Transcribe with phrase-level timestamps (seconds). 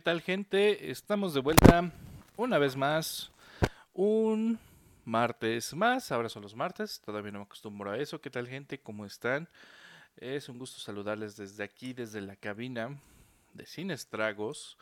[0.00, 0.90] ¿qué tal gente?
[0.90, 1.92] Estamos de vuelta
[2.38, 3.30] una vez más,
[3.92, 4.58] un
[5.04, 8.18] martes más, ahora son los martes, todavía no me acostumbro a eso.
[8.18, 8.80] ¿Qué tal gente?
[8.80, 9.46] ¿Cómo están?
[10.16, 12.98] Es un gusto saludarles desde aquí, desde la cabina
[13.52, 14.78] de Sin Estragos.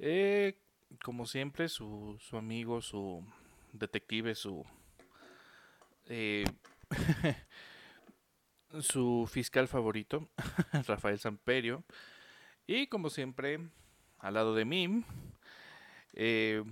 [0.00, 0.58] Eh,
[1.04, 3.24] como siempre, su, su, amigo, su
[3.72, 4.66] detective, su...
[6.06, 6.42] Eh,
[8.80, 10.28] su fiscal favorito,
[10.88, 11.84] Rafael Samperio.
[12.66, 13.60] Y como siempre,
[14.22, 15.04] al lado de mí,
[16.14, 16.62] eh,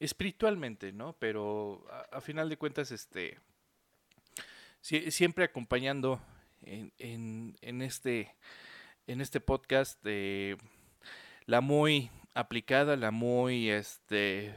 [0.00, 1.14] espiritualmente, ¿no?
[1.18, 3.38] Pero a, final de cuentas, este,
[4.82, 6.20] siempre acompañando
[6.62, 6.92] en,
[7.60, 8.34] en, este,
[9.06, 10.04] en este podcast,
[11.46, 14.54] la muy aplicada, la muy, este,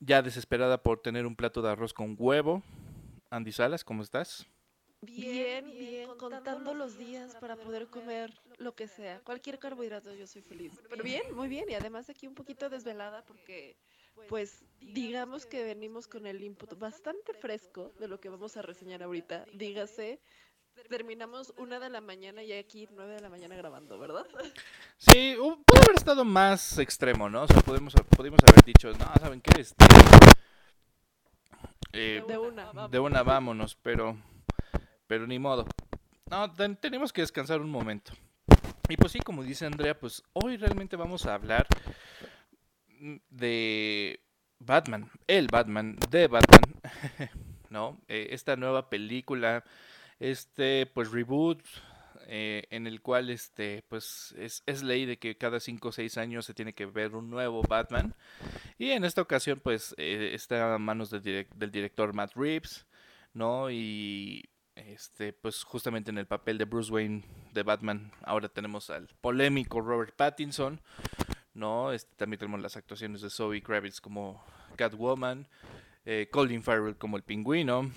[0.00, 2.62] ya desesperada por tener un plato de arroz con huevo.
[3.30, 4.46] Andy Salas, ¿cómo estás?
[5.02, 9.20] Bien, bien, contando los días para poder comer lo que sea.
[9.20, 10.72] Cualquier carbohidrato yo soy feliz.
[10.90, 11.64] Pero bien, muy bien.
[11.70, 13.78] Y además aquí un poquito desvelada porque,
[14.28, 19.02] pues, digamos que venimos con el input bastante fresco de lo que vamos a reseñar
[19.02, 19.46] ahorita.
[19.54, 20.20] Dígase,
[20.90, 24.26] terminamos una de la mañana y aquí nueve de la mañana grabando, ¿verdad?
[24.98, 27.44] Sí, pudo haber estado más extremo, ¿no?
[27.44, 29.62] O sea, podemos, podemos haber dicho, no, ¿saben qué?
[29.62, 29.82] Este,
[31.92, 34.18] eh, de una, De una, vámonos, pero
[35.10, 35.66] pero ni modo.
[36.30, 38.12] No, tenemos que descansar un momento.
[38.88, 41.66] Y pues sí, como dice Andrea, pues hoy realmente vamos a hablar
[43.28, 44.20] de
[44.60, 46.62] Batman, el Batman, de Batman,
[47.70, 48.00] ¿no?
[48.06, 49.64] Eh, esta nueva película,
[50.20, 51.60] este pues reboot
[52.28, 56.46] eh, en el cual este pues es, ley de que cada 5 o 6 años
[56.46, 58.14] se tiene que ver un nuevo Batman
[58.78, 62.86] y en esta ocasión pues eh, está a manos del director Matt Reeves,
[63.34, 63.70] ¿no?
[63.72, 64.49] Y
[64.88, 69.80] este, pues justamente en el papel de Bruce Wayne de Batman, ahora tenemos al polémico
[69.80, 70.80] Robert Pattinson,
[71.54, 71.92] ¿no?
[71.92, 74.44] Este, también tenemos las actuaciones de Zoe Kravitz como
[74.76, 75.46] Catwoman,
[76.04, 77.90] eh, Colin Farrell como el pingüino,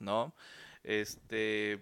[0.00, 0.34] ¿no?
[0.82, 1.80] Este,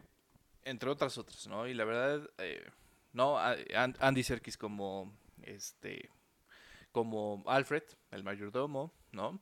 [0.64, 1.66] entre otras otras, ¿no?
[1.66, 2.68] Y la verdad, eh,
[3.12, 5.12] no, Andy Serkis como,
[5.42, 6.10] este,
[6.92, 9.40] como Alfred, el mayordomo, ¿no?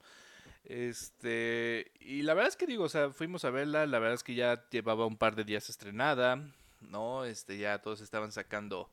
[0.69, 4.23] Este, y la verdad es que digo, o sea, fuimos a verla, la verdad es
[4.23, 6.37] que ya llevaba un par de días estrenada,
[6.83, 7.25] ¿no?
[7.25, 8.91] Este, ya todos estaban sacando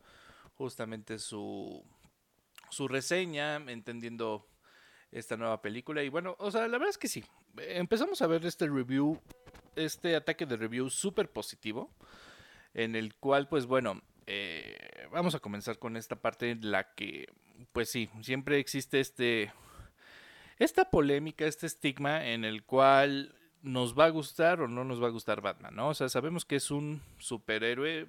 [0.54, 1.84] justamente su,
[2.70, 4.48] su reseña, entendiendo
[5.12, 6.02] esta nueva película.
[6.02, 7.26] Y bueno, o sea, la verdad es que sí,
[7.58, 9.20] empezamos a ver este review,
[9.76, 11.94] este ataque de review súper positivo,
[12.74, 17.28] en el cual, pues bueno, eh, vamos a comenzar con esta parte en la que,
[17.74, 19.52] pues sí, siempre existe este
[20.58, 25.08] esta polémica, este estigma en el cual nos va a gustar o no nos va
[25.08, 25.90] a gustar Batman, ¿no?
[25.90, 28.08] O sea, sabemos que es un superhéroe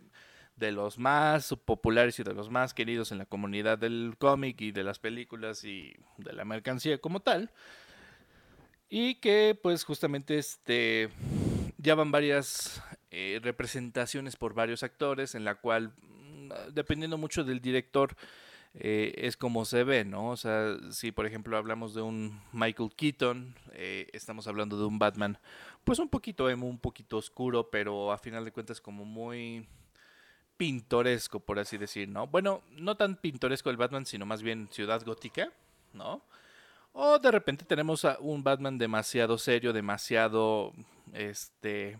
[0.56, 4.72] de los más populares y de los más queridos en la comunidad del cómic y
[4.72, 7.50] de las películas y de la mercancía como tal.
[8.88, 11.10] Y que pues justamente este
[11.78, 17.60] ya van varias eh, representaciones por varios actores en la cual mm, dependiendo mucho del
[17.60, 18.16] director
[18.78, 20.30] eh, es como se ve, ¿no?
[20.30, 24.98] O sea, si por ejemplo hablamos de un Michael Keaton, eh, estamos hablando de un
[24.98, 25.38] Batman,
[25.84, 29.66] pues un poquito emo, un poquito oscuro, pero a final de cuentas como muy
[30.58, 32.26] pintoresco, por así decir, ¿no?
[32.26, 35.52] Bueno, no tan pintoresco el Batman, sino más bien ciudad gótica,
[35.94, 36.22] ¿no?
[36.92, 40.72] O de repente tenemos a un Batman demasiado serio, demasiado,
[41.12, 41.98] este,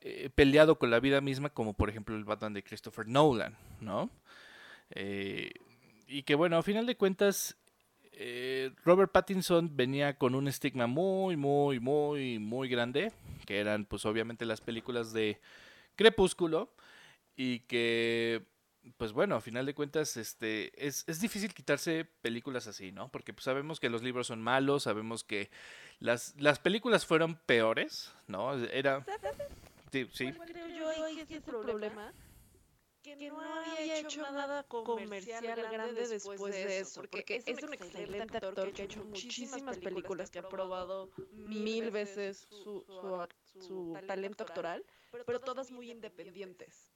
[0.00, 4.10] eh, peleado con la vida misma, como por ejemplo el Batman de Christopher Nolan, ¿no?
[4.94, 5.52] Eh,
[6.06, 7.56] y que bueno, a final de cuentas,
[8.12, 13.12] eh, Robert Pattinson venía con un estigma muy, muy, muy, muy grande,
[13.46, 15.40] que eran pues obviamente las películas de
[15.96, 16.74] Crepúsculo,
[17.36, 18.44] y que
[18.96, 23.10] pues bueno, a final de cuentas, este, es, es, difícil quitarse películas así, ¿no?
[23.10, 25.50] Porque pues, sabemos que los libros son malos, sabemos que
[26.00, 28.54] las, las películas fueron peores, ¿no?
[28.54, 29.04] Era...
[29.92, 30.32] Sí, sí.
[30.32, 32.14] Creo yo que es el problema
[33.02, 38.72] que, no, había hecho nada comercial grande después de eso, porque, es, un excelente actor
[38.72, 42.84] que ha hecho muchísimas películas, que ha probado mil veces su,
[43.58, 44.84] su, talento actoral,
[45.26, 46.92] pero todas muy independientes.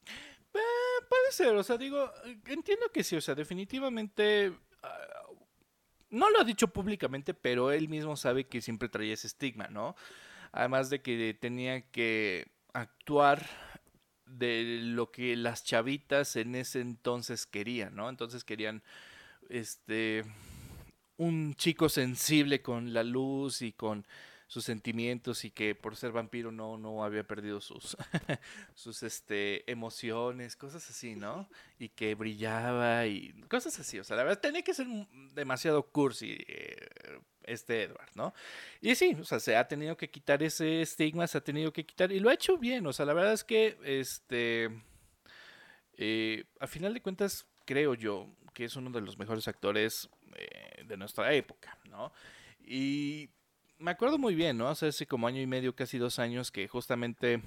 [0.55, 2.11] Eh, puede ser, o sea, digo,
[2.47, 4.53] entiendo que sí, o sea, definitivamente...
[4.83, 5.27] Ah,
[6.09, 9.97] no lo ha dicho públicamente, pero él mismo sabe que siempre traía ese estigma, ¿no?
[10.53, 13.45] Además de que tenía que actuar
[14.27, 18.09] de lo que las chavitas en ese entonces querían, ¿no?
[18.09, 18.83] Entonces querían
[19.49, 20.25] este
[21.17, 24.07] un chico sensible con la luz y con
[24.49, 27.97] sus sentimientos y que por ser vampiro no, no había perdido sus,
[28.75, 31.49] sus este, emociones, cosas así, ¿no?
[31.79, 33.99] Y que brillaba y cosas así.
[33.99, 34.87] O sea, la verdad tenía que ser
[35.35, 36.89] demasiado cursi eh,
[37.47, 38.35] este Edward, ¿no?
[38.81, 41.87] Y sí, o sea, se ha tenido que quitar ese estigma, se ha tenido que
[41.87, 42.87] quitar y lo ha hecho bien.
[42.87, 44.71] O sea, la verdad es que, este,
[45.97, 50.85] eh, a final de cuentas, creo yo que es uno de los mejores actores eh,
[50.87, 52.13] de nuestra época, ¿no?
[52.67, 53.29] Y
[53.79, 54.69] me acuerdo muy bien, ¿no?
[54.69, 57.43] Hace, hace como año y medio, casi dos años, que justamente,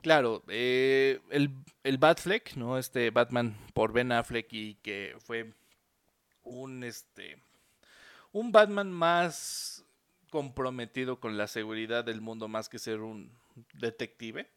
[0.00, 1.50] claro, eh, el,
[1.82, 2.78] el Batfleck, ¿no?
[2.78, 5.52] Este Batman por Ben Affleck y que fue
[6.44, 7.38] un, este,
[8.32, 9.84] un Batman más
[10.30, 13.30] comprometido con la seguridad del mundo más que ser un
[13.74, 14.48] detective.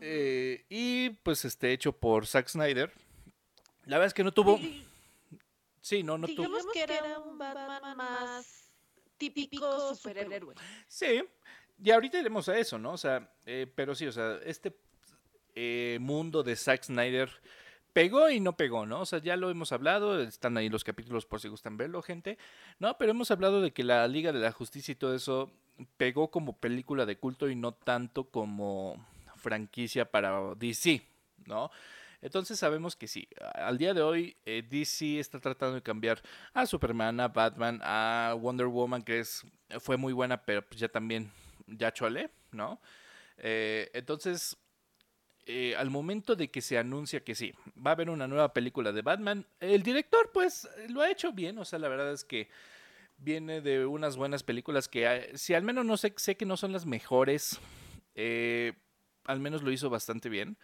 [0.00, 2.92] Eh, y pues este hecho por Zack Snyder.
[3.84, 4.58] La verdad es que no tuvo...
[5.80, 6.46] Sí, no, no tuvo...
[6.46, 8.70] Digamos que era un Batman más
[9.16, 10.54] típico superhéroe.
[10.88, 11.22] Sí,
[11.82, 12.92] y ahorita iremos a eso, ¿no?
[12.92, 14.74] O sea, eh, pero sí, o sea, este
[15.54, 17.30] eh, mundo de Zack Snyder
[17.92, 19.00] pegó y no pegó, ¿no?
[19.00, 22.38] O sea, ya lo hemos hablado, están ahí los capítulos por si gustan verlo, gente.
[22.78, 25.50] No, pero hemos hablado de que la Liga de la Justicia y todo eso
[25.96, 29.04] pegó como película de culto y no tanto como
[29.36, 31.02] franquicia para DC,
[31.46, 31.70] ¿no?
[32.22, 36.20] Entonces sabemos que sí, al día de hoy eh, DC está tratando de cambiar
[36.52, 39.42] a Superman, a Batman, a Wonder Woman, que es,
[39.78, 41.30] fue muy buena, pero pues ya también,
[41.66, 42.78] ya chole, ¿no?
[43.38, 44.58] Eh, entonces,
[45.50, 48.92] eh, al momento de que se anuncia que sí, va a haber una nueva película
[48.92, 52.48] de Batman, el director pues lo ha hecho bien, o sea, la verdad es que
[53.18, 56.72] viene de unas buenas películas que, si al menos no sé, sé que no son
[56.72, 57.60] las mejores,
[59.24, 60.56] al menos lo hizo bastante bien.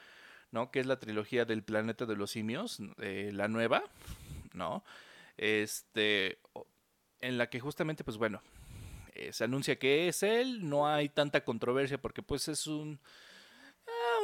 [0.50, 0.70] ¿no?
[0.70, 3.82] Que es la trilogía del planeta de los simios, eh, la nueva,
[4.52, 4.84] ¿no?
[5.36, 6.38] Este,
[7.20, 8.40] en la que justamente, pues bueno,
[9.14, 13.08] eh, se anuncia que es él, no hay tanta controversia porque pues es un, ah,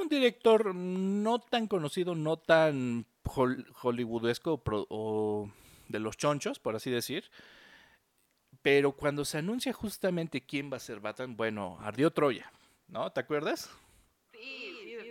[0.03, 5.51] un director no tan conocido, no tan hollywoodesco o
[5.89, 7.31] de los chonchos, por así decir.
[8.63, 12.53] Pero cuando se anuncia justamente quién va a ser Batman, bueno, ardió Troya,
[12.89, 13.11] ¿no?
[13.11, 13.71] ¿Te acuerdas?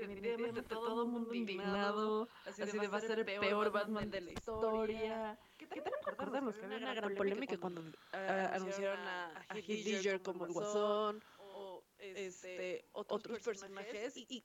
[0.02, 4.32] definitivamente todo el mundo indignado, así, de va a ser el peor Batman de la
[4.32, 5.40] historia.
[5.58, 10.54] ¿Qué tal recordamos que había una gran polémica cuando anunciaron a, Heath Ledger como el
[10.54, 14.44] Guasón o este, otros personajes y,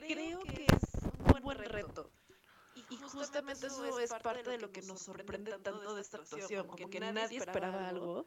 [0.00, 2.10] creo que es un buen reto.
[2.90, 6.90] Y justamente eso es parte de lo que nos sorprende tanto de esta actuación, como
[6.90, 8.26] que nadie esperaba algo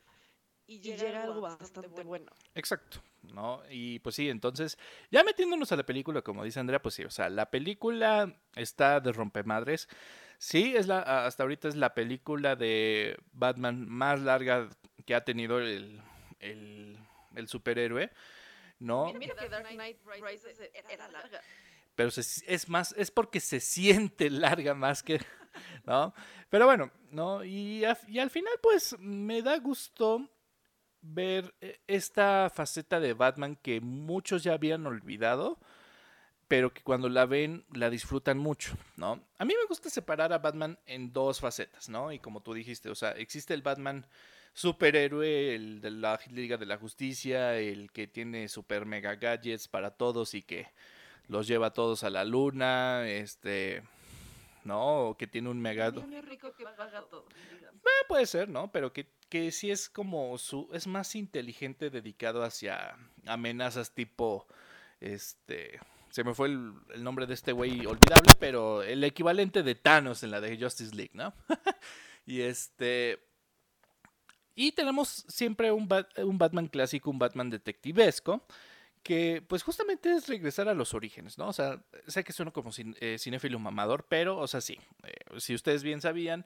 [0.66, 2.32] y llega, algo bastante, bueno.
[2.54, 3.02] Exacto,
[3.34, 3.62] ¿no?
[3.70, 4.78] Y pues sí, entonces,
[5.12, 9.00] ya metiéndonos a la película, como dice Andrea, pues sí, o sea, la película está
[9.00, 9.88] de rompemadres.
[10.40, 14.70] Sí, es la, hasta ahorita es la película de Batman más larga
[15.06, 16.02] que ha tenido el,
[16.40, 16.98] el,
[17.36, 18.12] el superhéroe,
[18.80, 19.14] ¿no?
[19.14, 20.60] Mira que Dark Knight Rises
[20.90, 21.42] era larga.
[21.96, 25.20] Pero es más, es porque se siente larga más que,
[25.86, 26.14] ¿no?
[26.50, 27.44] Pero bueno, ¿no?
[27.44, 30.30] Y, y al final, pues, me da gusto
[31.02, 35.60] ver eh, esta faceta de Batman que muchos ya habían olvidado,
[36.48, 39.24] pero que cuando la ven la disfrutan mucho, ¿no?
[39.38, 42.12] A mí me gusta separar a Batman en dos facetas, ¿no?
[42.12, 44.06] Y como tú dijiste, o sea, existe el Batman
[44.58, 49.92] superhéroe, el de la Liga de la Justicia, el que tiene super mega gadgets para
[49.92, 50.68] todos y que
[51.28, 53.84] los lleva a todos a la luna, este,
[54.64, 55.10] ¿no?
[55.10, 55.92] O que tiene un mega...
[55.92, 57.28] rico que paga todo.
[57.36, 58.72] Eh, puede ser, ¿no?
[58.72, 64.48] Pero que que sí es como su es más inteligente dedicado hacia amenazas tipo
[65.00, 70.24] este se me fue el, nombre de este güey olvidable pero el equivalente de Thanos
[70.24, 71.34] en la de Justice League no
[72.26, 73.27] y este
[74.58, 75.88] y tenemos siempre un,
[76.18, 78.44] un Batman clásico un Batman detectivesco
[79.04, 81.48] que pues justamente es regresar a los orígenes, ¿no?
[81.48, 85.14] O sea, sé que suena como cin eh, cinéfilo mamador, pero, o sea, sí, eh,
[85.38, 86.44] si ustedes bien sabían,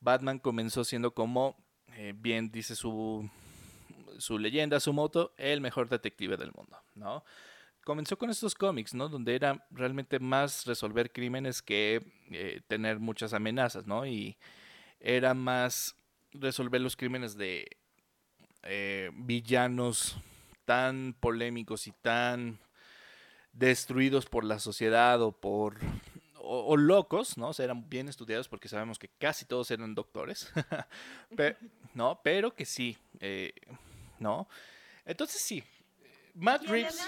[0.00, 1.56] Batman comenzó siendo como
[1.96, 3.30] eh, bien dice su,
[4.18, 7.24] su leyenda, su moto, el mejor detective del mundo, ¿no?
[7.84, 9.08] Comenzó con estos cómics, ¿no?
[9.08, 12.02] Donde era realmente más resolver crímenes que
[12.32, 14.04] eh, tener muchas amenazas, ¿no?
[14.04, 14.36] Y
[15.00, 15.96] era más
[16.32, 17.76] resolver los crímenes de
[18.62, 20.16] eh, villanos
[20.64, 22.60] tan polémicos y tan
[23.52, 25.76] destruidos por la sociedad o por
[26.44, 27.48] o, locos, ¿no?
[27.48, 30.52] O sea, eran bien estudiados porque sabemos que casi todos eran doctores,
[31.94, 32.20] ¿no?
[32.24, 33.52] Pero que sí, eh,
[34.18, 34.48] ¿no?
[35.04, 35.62] Entonces sí,
[36.34, 37.00] Matt Reeves...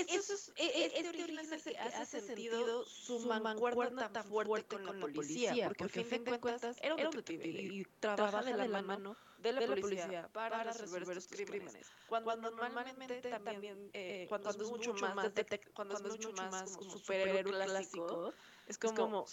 [0.00, 4.86] eso es, e, e, este, este origen que hace sentido su mancuerna tan fuerte con
[4.86, 8.82] la policía, porque, porque a fin de cuentas era un detective y, trabaja de la
[8.82, 11.92] mano de la, policía, para, resolver sus crímenes.
[12.08, 15.32] Cuando, normalmente también, eh, cuando, es mucho más,
[15.74, 18.32] cuando es mucho más superhéroe clásico,
[18.66, 19.26] es como,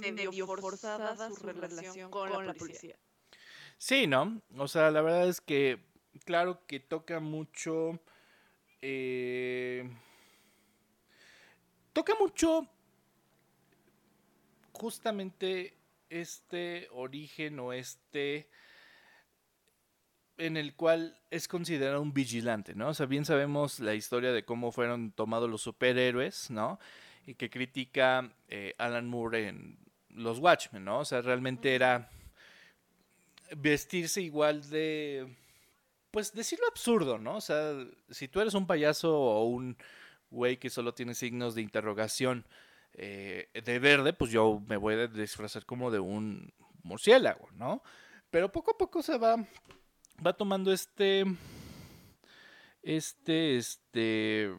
[0.00, 2.98] medio forzada su relación con la policía.
[3.76, 4.40] Sí, ¿no?
[4.56, 5.84] O sea, la verdad es que,
[6.24, 8.00] claro que toca mucho...
[8.80, 9.88] Eh,
[11.98, 12.64] toca mucho
[14.70, 15.74] justamente
[16.08, 18.48] este origen o este
[20.36, 22.90] en el cual es considerado un vigilante, ¿no?
[22.90, 26.78] O sea, bien sabemos la historia de cómo fueron tomados los superhéroes, ¿no?
[27.26, 29.76] Y que critica eh, Alan Moore en
[30.10, 31.00] los Watchmen, ¿no?
[31.00, 32.08] O sea, realmente era
[33.56, 35.34] vestirse igual de,
[36.12, 37.38] pues decirlo absurdo, ¿no?
[37.38, 37.74] O sea,
[38.08, 39.76] si tú eres un payaso o un
[40.30, 42.46] güey que solo tiene signos de interrogación
[42.94, 47.82] eh, de verde, pues yo me voy a disfrazar como de un murciélago, ¿no?
[48.30, 49.36] Pero poco a poco se va,
[50.24, 51.24] va tomando este,
[52.82, 54.54] este, este,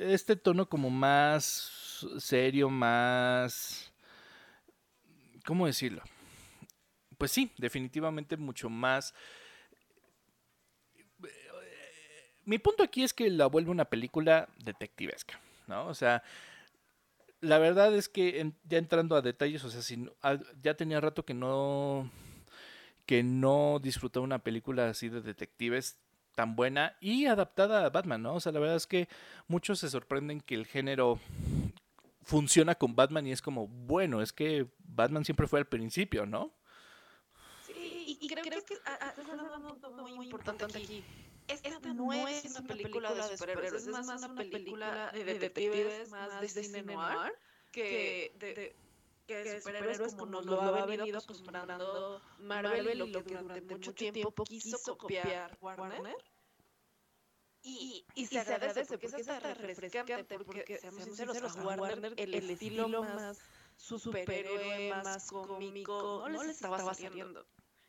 [0.00, 3.92] este tono como más serio, más,
[5.44, 6.02] ¿cómo decirlo?
[7.16, 9.14] Pues sí, definitivamente mucho más
[12.44, 15.86] mi punto aquí es que la vuelve una película detectivesca, ¿no?
[15.86, 16.22] O sea,
[17.40, 20.08] la verdad es que ya entrando a detalles, o sea, si,
[20.62, 22.10] ya tenía rato que no
[23.06, 25.98] que no disfrutaba una película así de detectives
[26.34, 28.34] tan buena y adaptada a Batman, ¿no?
[28.34, 29.08] O sea, la verdad es que
[29.46, 31.20] muchos se sorprenden que el género
[32.22, 36.54] funciona con Batman y es como, bueno, es que Batman siempre fue al principio, ¿no?
[37.66, 38.64] Sí, y, creo, que, es
[39.28, 41.04] un punto muy importante aquí
[41.48, 46.48] esta, no, es una película, de superhéroes, es más una película de detectives, más de
[46.48, 47.32] cine noir
[47.72, 48.76] que de,
[49.26, 53.94] que de superhéroes como nos lo ha venido acostumbrando Marvel y lo que durante mucho
[53.94, 56.16] tiempo quiso copiar Warner.
[57.66, 62.88] Y, y, se, agradece porque es hasta refrescante porque, seamos sinceros, a Warner el, estilo
[63.02, 63.38] más
[63.76, 67.46] superhéroe, más cómico, no les estaba saliendo.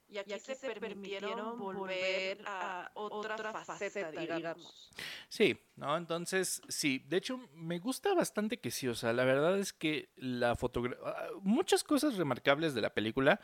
[0.07, 4.91] Y aquí, se, permitieron volver a otra faceta, digamos.
[5.29, 5.97] Sí, ¿no?
[5.97, 10.09] Entonces, sí, de hecho, me gusta bastante que sí, o sea, la verdad es que
[10.15, 13.39] la fotografía, ah, muchas cosas remarcables de la película,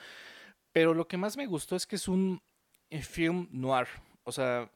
[0.71, 2.41] pero lo que más me gustó es que es un
[2.89, 3.87] eh, film noir,
[4.23, 4.71] o sea,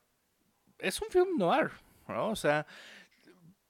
[0.79, 1.71] es un film noir,
[2.07, 2.29] ¿no?
[2.29, 2.65] O sea,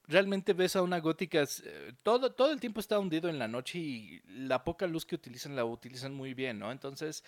[0.07, 3.79] realmente ves a una gótica, eh, todo, todo el tiempo está hundido en la noche
[3.79, 6.71] y la poca luz que utilizan la utilizan muy bien, ¿no?
[6.71, 7.23] Entonces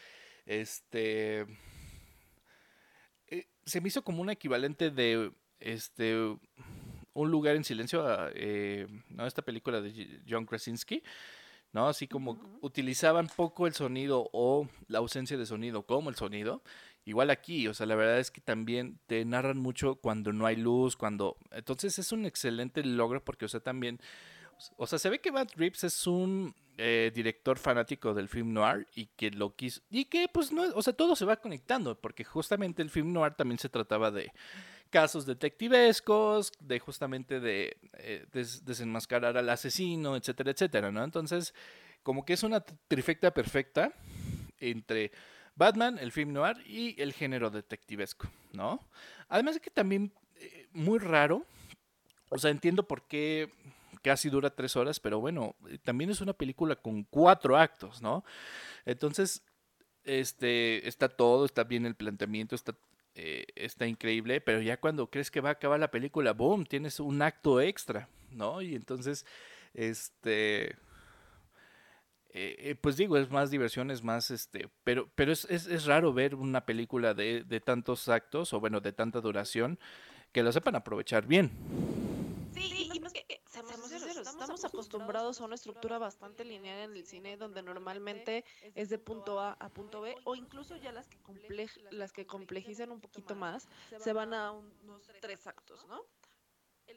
[0.48, 1.46] este.
[3.28, 5.32] Eh, se me hizo como un equivalente de.
[5.60, 6.16] Este.
[7.14, 9.26] Un lugar en silencio a eh, ¿no?
[9.26, 11.04] esta película de John Krasinski.
[11.74, 11.88] ¿no?
[11.88, 16.64] Así como utilizaban poco el sonido o la ausencia de sonido como el sonido.
[17.06, 20.58] Igual aquí, o sea, la verdad es que también te narran mucho cuando no hay
[20.58, 21.38] luz, cuando...
[21.52, 24.00] Entonces es un excelente logro porque, o sea, también...
[24.78, 28.88] O sea, se ve que Matt Reeves es un eh, director fanático del film noir
[28.96, 32.24] y que lo quiso y que pues no, o sea, todo se va conectando porque
[32.24, 34.32] justamente el film noir también se trataba de
[34.90, 38.26] casos detectivescos, de justamente de eh,
[38.64, 41.04] desenmascarar al asesino, etcétera, etcétera, ¿no?
[41.04, 41.54] Entonces,
[42.04, 43.94] como que es una trifecta perfecta
[44.60, 45.12] entre
[45.56, 48.88] Batman, el film noir y el género detectivesco, ¿no?
[49.30, 51.46] Además de que también eh, muy raro,
[52.30, 53.52] o sea, entiendo por qué
[54.08, 58.24] casi dura tres horas, pero bueno, eh, también es una película con cuatro actos, ¿no?
[58.86, 59.44] Entonces,
[60.06, 62.74] este, está todo, está bien el planteamiento, está,
[63.16, 67.02] eh, está increíble, pero ya cuando crees que va a acabar la película, boom, tienes
[67.02, 68.62] un acto extra, ¿no?
[68.62, 69.26] Y entonces,
[69.74, 70.78] este...
[72.40, 76.36] Eh, pues digo, es más diversión, es más, este, pero, pero es, es, raro ver
[76.36, 79.80] una película de, de tantos actos, o bueno, de tanta duración,
[80.32, 81.52] que lo sepan aprovechar bien
[82.58, 82.87] estamos
[84.78, 89.54] acostumbrados a una estructura bastante lineal en el cine donde normalmente es de punto A
[89.54, 91.18] a punto B o incluso ya las que,
[91.90, 93.68] las que complejizan un poquito más
[93.98, 96.06] se van a unos tres actos, ¿no?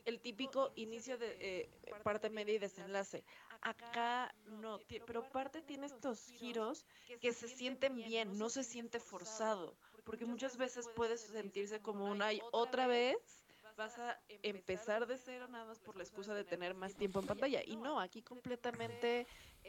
[0.04, 1.70] El típico inicio de eh,
[2.04, 3.24] parte media y desenlace.
[3.62, 6.84] Acá no, pero parte tiene estos giros
[7.20, 12.32] que se sienten bien, no se siente forzado, porque muchas veces puede sentirse como una
[12.32, 13.39] y otra vez
[13.80, 17.26] vas a empezar de cero nada más por la excusa de tener más tiempo en
[17.26, 17.62] pantalla.
[17.64, 19.26] Y no, aquí completamente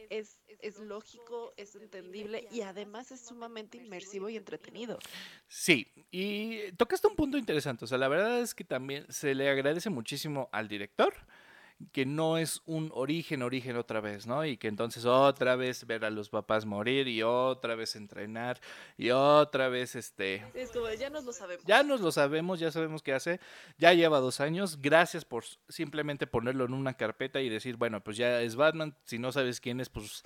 [0.10, 5.00] es, es lógico, es entendible y además es sumamente inmersivo y entretenido.
[5.48, 7.86] Sí, y tocaste un punto interesante.
[7.86, 11.13] O sea, la verdad es que también se le agradece muchísimo al director
[11.91, 14.45] que no es un origen, origen otra vez, ¿no?
[14.45, 18.59] Y que entonces otra vez ver a los papás morir y otra vez entrenar
[18.97, 20.45] y otra vez este...
[20.53, 21.65] Es como, ya nos lo sabemos.
[21.65, 23.39] Ya nos lo sabemos, ya sabemos qué hace,
[23.77, 28.17] ya lleva dos años, gracias por simplemente ponerlo en una carpeta y decir, bueno, pues
[28.17, 30.23] ya es Batman, si no sabes quién es, pues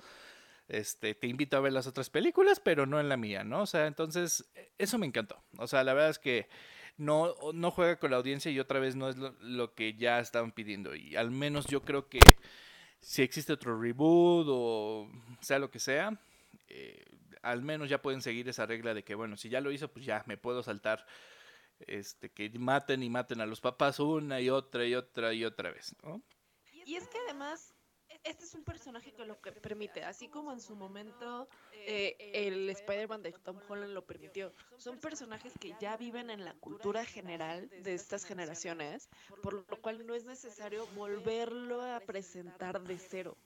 [0.68, 3.62] este, te invito a ver las otras películas, pero no en la mía, ¿no?
[3.62, 4.44] O sea, entonces,
[4.78, 5.42] eso me encantó.
[5.58, 6.48] O sea, la verdad es que
[6.96, 10.52] no, no juega con la audiencia y otra vez no es lo, que ya estaban
[10.52, 10.94] pidiendo.
[10.94, 12.20] Y al menos yo creo que
[13.00, 15.08] si existe otro reboot o
[15.40, 16.20] sea lo que sea,
[16.68, 17.04] eh,
[17.42, 20.04] al menos ya pueden seguir esa regla de que, bueno, si ya lo hizo, pues
[20.04, 21.06] ya me puedo saltar.
[21.80, 25.70] Este, que maten y maten a los papás una y otra y otra y otra
[25.70, 26.22] vez, ¿no?
[26.86, 27.75] Y es que además
[28.26, 32.68] este es un personaje que lo que permite, así como en su momento eh, el
[32.68, 34.52] Spider-Man de Tom Holland lo permitió.
[34.76, 39.08] Son personajes que ya viven en la cultura general de estas generaciones,
[39.42, 43.36] por lo cual no es necesario volverlo a presentar de cero.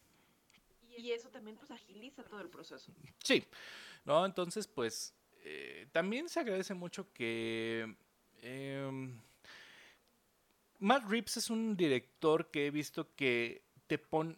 [0.96, 2.92] Y eso también pues agiliza todo el proceso.
[3.22, 3.44] Sí,
[4.04, 7.94] no, entonces pues eh, también se agradece mucho que...
[8.42, 9.10] Eh,
[10.78, 14.36] Matt Reeves es un director que he visto que te pone...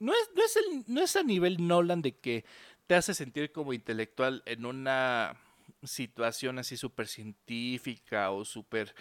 [0.00, 2.44] No es, no, es no es a nivel Nolan de que
[2.88, 5.36] te hace sentir como intelectual en una
[5.84, 8.94] situación así súper científica o súper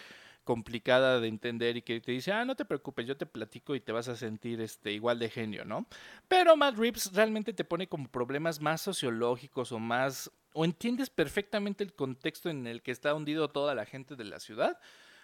[0.44, 3.80] complicada de entender y que te dice, ah, no te preocupes, yo te platico y
[3.80, 5.88] te vas a sentir este, igual de genio, ¿no?
[6.28, 11.84] Pero Matt Reeves realmente te pone como problemas más sociológicos o más, o entiendes perfectamente
[11.84, 14.80] el contexto en el que está hundido toda la gente de la ciudad,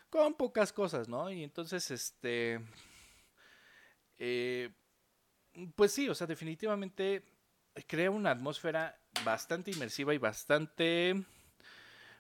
[0.10, 1.32] con pocas cosas, ¿no?
[1.32, 2.60] Y entonces, este,
[4.18, 4.70] eh,
[5.76, 7.24] pues sí, o sea, definitivamente
[7.88, 11.16] crea una atmósfera bastante inmersiva y bastante,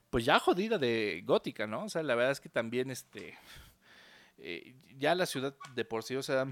[0.09, 1.85] pues ya jodida de gótica, ¿no?
[1.85, 3.37] O sea, la verdad es que también, este,
[4.37, 6.47] eh, ya la ciudad de por sí, o sea,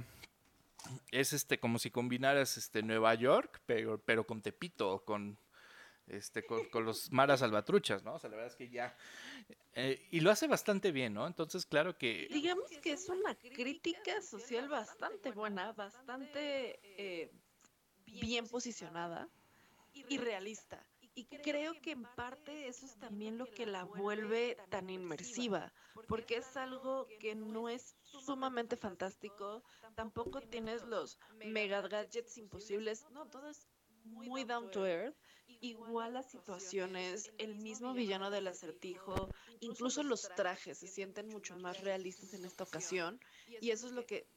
[1.12, 5.38] es este como si combinaras este Nueva York, pero, pero con Tepito, con
[6.12, 8.16] este, con, los maras salvatruchas, ¿no?
[8.16, 8.96] O sea, la verdad es que ya...
[9.74, 11.26] Eh, y lo hace bastante bien, ¿no?
[11.26, 12.28] Entonces, claro que...
[12.32, 17.32] Digamos que es una crítica social bastante buena, bastante eh,
[18.06, 19.30] bien posicionada
[19.94, 20.86] y realista.
[21.14, 25.74] Y creo que en parte eso es también lo que la vuelve tan inmersiva,
[26.08, 29.62] porque es algo que no es sumamente fantástico,
[29.96, 33.68] tampoco tienes los mega gadgets imposibles, no, todo es
[34.06, 35.16] muy down to earth
[35.62, 41.82] igual las situaciones, el mismo villano del acertijo, incluso los trajes se sienten mucho más
[41.82, 43.20] realistas en esta ocasión
[43.62, 44.28] y eso es lo que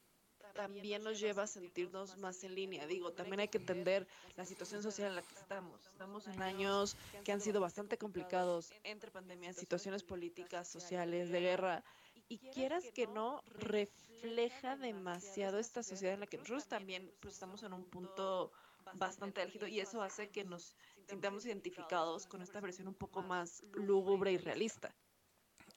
[0.54, 2.86] también nos lleva a sentirnos más en línea.
[2.86, 4.06] Digo, también hay que entender
[4.36, 5.86] la situación social en la que estamos.
[5.86, 11.84] Estamos en años que han sido bastante complicados entre pandemias, situaciones políticas, sociales, de guerra.
[12.28, 17.62] Y quieras que no, refleja demasiado esta sociedad en la que nosotros también pues, estamos
[17.64, 18.52] en un punto
[18.94, 20.76] bastante álgido y eso hace que nos
[21.08, 24.94] sintamos identificados con esta versión un poco más lúgubre y realista.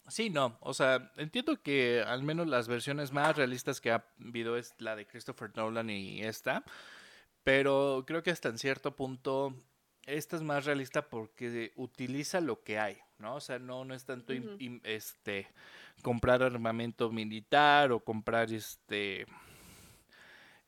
[0.08, 4.58] Sí, no, o sea, entiendo que al menos las versiones más realistas que ha habido
[4.58, 6.64] es la de Christopher Nolan y esta,
[7.44, 9.54] pero creo que hasta en cierto punto
[10.06, 13.36] esta es más realista porque utiliza lo que hay, ¿no?
[13.36, 14.34] O sea, no, no es tanto
[14.84, 15.48] este
[16.02, 19.28] comprar armamento militar o comprar este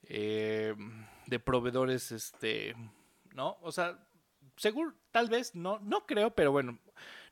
[0.03, 0.75] eh,
[1.29, 2.75] de proveedores, este,
[3.33, 3.57] ¿no?
[3.61, 3.97] O sea,
[4.55, 6.79] seguro, tal vez, no, no creo, pero bueno,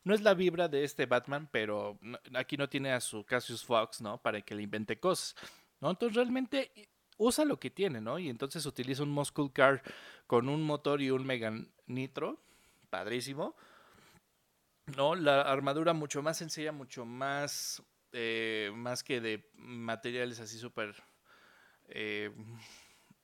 [0.03, 1.99] no es la vibra de este Batman, pero
[2.33, 4.21] aquí no tiene a su Cassius Fox, ¿no?
[4.21, 5.35] Para que le invente cosas,
[5.81, 5.89] ¿no?
[5.89, 6.71] Entonces realmente
[7.17, 8.17] usa lo que tiene, ¿no?
[8.19, 9.81] Y entonces utiliza un Muscle Car
[10.25, 11.53] con un motor y un Mega
[11.87, 12.39] Nitro,
[12.89, 13.55] padrísimo,
[14.95, 15.15] ¿no?
[15.15, 17.83] La armadura mucho más sencilla, mucho más,
[18.13, 20.95] eh, más que de materiales así súper...
[21.89, 22.31] Eh,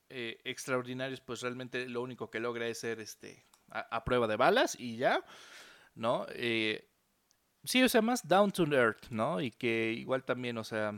[0.10, 4.80] eh, extraordinarios, pues realmente lo único que logra es ser este a, prueba de balas
[4.80, 5.24] y ya,
[5.96, 6.26] ¿no?
[6.30, 6.88] Eh,
[7.64, 9.42] sí, o sea, más down to earth, ¿no?
[9.42, 10.94] Y que igual también, o sea,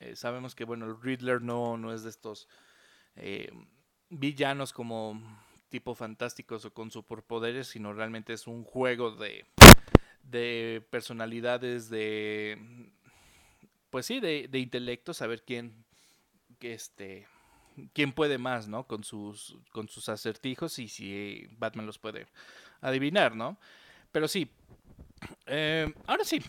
[0.00, 2.48] eh, sabemos que, bueno, el Riddler no, no es de estos
[3.16, 3.50] eh,
[4.08, 5.20] villanos como
[5.68, 9.44] tipo fantásticos o con superpoderes, sino realmente es un juego de,
[10.22, 12.90] de personalidades, de,
[13.90, 15.84] pues sí, de, de intelecto, saber quién,
[16.58, 17.26] que este,
[17.92, 18.86] quién puede más, ¿no?
[18.86, 22.26] Con sus, con sus acertijos y si Batman los puede
[22.80, 23.58] adivinar, ¿no?
[24.12, 24.50] Pero sí,
[25.46, 26.40] eh, ahora sí,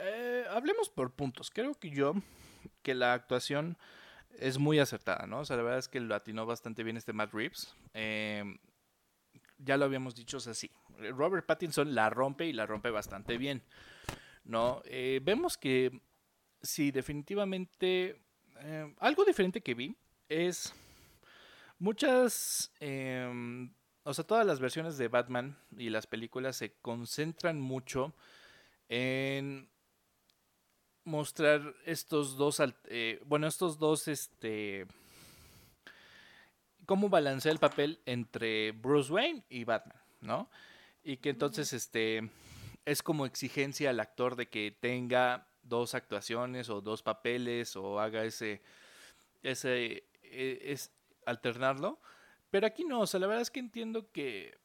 [0.00, 1.50] Eh, hablemos por puntos.
[1.50, 2.14] Creo que yo,
[2.82, 3.76] que la actuación
[4.38, 5.40] es muy acertada, ¿no?
[5.40, 7.76] O sea, la verdad es que lo atinó bastante bien este Matt Reeves.
[7.92, 8.58] Em,
[9.58, 10.54] ya lo habíamos dicho, o sea.
[11.10, 13.62] Robert Pattinson la rompe y la rompe bastante bien,
[14.44, 14.80] ¿no?
[14.84, 16.00] Eh, vemos que
[16.62, 18.20] sí, definitivamente
[18.98, 19.96] algo diferente que vi
[20.32, 20.74] es
[21.78, 23.72] muchas, em,
[24.04, 28.14] o sea, todas las versiones de Batman y las películas se concentran mucho
[28.88, 29.68] en
[31.04, 34.86] mostrar estos dos, eh, bueno, estos dos, este,
[36.86, 40.50] cómo balancea el papel entre Bruce Wayne y Batman, ¿no?
[41.02, 42.30] Y que entonces, este,
[42.84, 48.24] es como exigencia al actor de que tenga dos actuaciones o dos papeles o haga
[48.24, 48.62] ese,
[49.42, 50.90] ese, e, es
[51.26, 52.00] alternarlo.
[52.50, 54.58] Pero aquí no, o sea, la verdad es que entiendo que,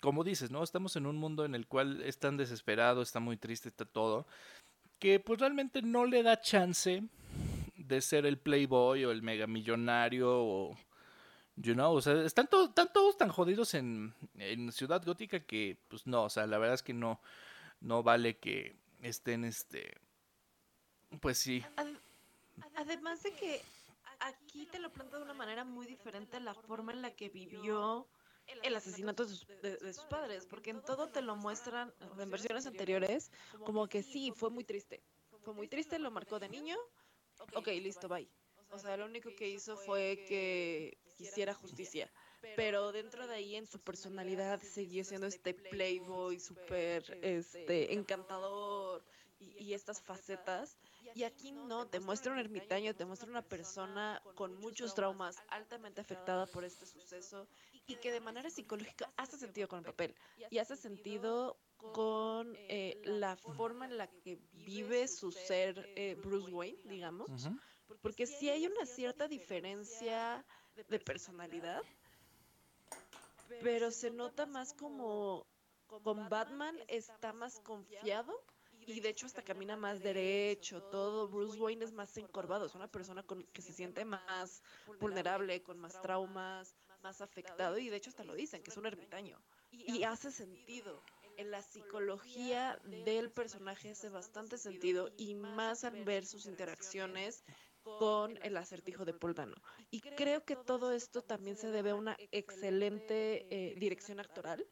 [0.00, 0.62] como dices, ¿no?
[0.62, 4.26] Estamos en un mundo en el cual es tan desesperado, está muy triste, está todo
[4.98, 7.02] que pues realmente no le da chance
[7.76, 10.76] de ser el playboy o el mega millonario o
[11.56, 16.06] you know, o sea, están, están todos tan jodidos en, en, Ciudad Gótica que pues
[16.06, 17.20] no, o sea, la verdad es que no
[17.80, 19.96] no vale que estén este
[21.20, 21.64] pues sí.
[22.74, 23.62] Además de que
[24.20, 28.08] aquí te lo plantea de una manera muy diferente la forma en la que vivió
[28.62, 33.30] el asesinato de sus, padres, porque en todo te lo muestran, en versiones anteriores,
[33.64, 35.02] como que sí, fue muy triste.
[35.42, 36.76] Fue muy triste, lo marcó de niño.
[37.54, 38.28] Ok, listo, bye.
[38.70, 42.10] O sea, lo único que hizo fue que quisiera justicia.
[42.56, 49.04] Pero dentro de ahí, en su personalidad, seguía siendo este playboy súper este, encantador
[49.40, 50.76] y estas facetas
[51.14, 56.00] y aquí no, te muestra un ermitaño, te muestra una persona con muchos traumas, altamente
[56.00, 57.46] afectada por este suceso
[57.86, 60.14] y que de manera psicológica hace sentido con el papel
[60.50, 61.56] y hace sentido
[61.92, 67.30] con eh, la forma en la que vive su ser eh, Bruce Wayne, digamos,
[68.02, 70.44] porque sí hay una cierta diferencia
[70.88, 71.82] de personalidad,
[73.62, 75.46] pero se nota más como
[76.02, 78.38] con Batman está más confiado
[78.88, 81.28] y de hecho hasta camina más derecho, todo.
[81.28, 84.62] Bruce Wayne es más encorvado, es una persona con, que se siente más
[84.98, 88.86] vulnerable, con más traumas, más afectado y de hecho hasta lo dicen, que es un
[88.86, 89.38] ermitaño.
[89.70, 91.02] Y hace sentido.
[91.36, 97.44] En la psicología del personaje hace bastante sentido y más al ver sus interacciones
[97.84, 99.54] con el acertijo de Paul Dano.
[99.90, 104.66] Y creo que todo esto también se debe a una excelente eh, dirección actoral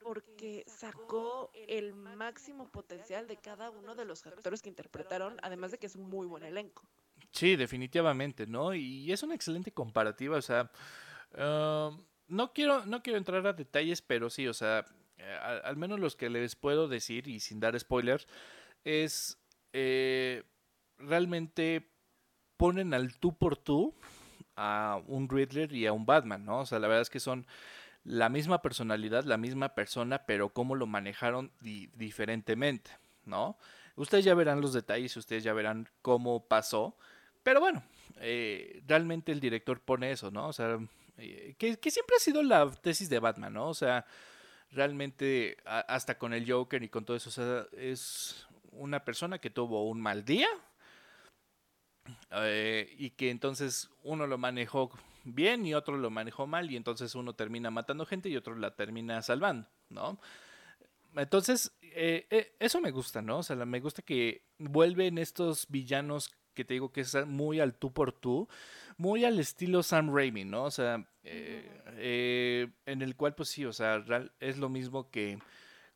[0.00, 5.78] porque sacó el máximo potencial de cada uno de los actores que interpretaron, además de
[5.78, 6.88] que es un muy buen elenco.
[7.32, 8.74] Sí, definitivamente, ¿no?
[8.74, 10.70] Y es una excelente comparativa, o sea,
[11.36, 14.86] um, no, quiero, no quiero entrar a detalles, pero sí, o sea,
[15.18, 18.26] eh, al, menos los que les puedo decir, y sin dar spoilers,
[18.84, 19.38] es
[19.72, 20.44] eh,
[20.98, 21.90] realmente
[22.56, 23.94] ponen al tú por tú
[24.56, 26.60] a un Riddler y a un Batman, ¿no?
[26.60, 27.46] O sea, la verdad es que son
[28.08, 32.90] la misma personalidad, la misma persona, pero cómo lo manejaron diferentemente,
[33.26, 33.58] ¿no?
[33.96, 36.96] Ustedes ya verán los detalles, ustedes ya verán cómo pasó,
[37.42, 37.82] pero bueno,
[38.16, 40.48] eh, realmente el director pone eso, ¿no?
[40.48, 40.78] O sea,
[41.18, 43.68] eh, que, siempre ha sido la tesis de Batman, ¿no?
[43.68, 44.06] O sea,
[44.70, 50.00] realmente hasta con el Joker y con todo eso, es una persona que tuvo un
[50.00, 50.48] mal día
[52.30, 54.90] eh, y que entonces uno lo manejó
[55.34, 58.74] bien y otro lo manejó mal y entonces uno termina matando gente y otro la
[58.74, 60.18] termina salvando, ¿no?
[61.16, 63.38] Entonces, eh, eh, eso me gusta, ¿no?
[63.38, 67.74] O sea, me gusta que vuelven estos villanos que te digo que es muy al
[67.74, 68.48] tú por tú,
[68.96, 70.64] muy al estilo Sam Raimi, ¿no?
[70.64, 74.04] O sea, eh, en el cual, pues sí, o sea,
[74.40, 75.38] es lo mismo que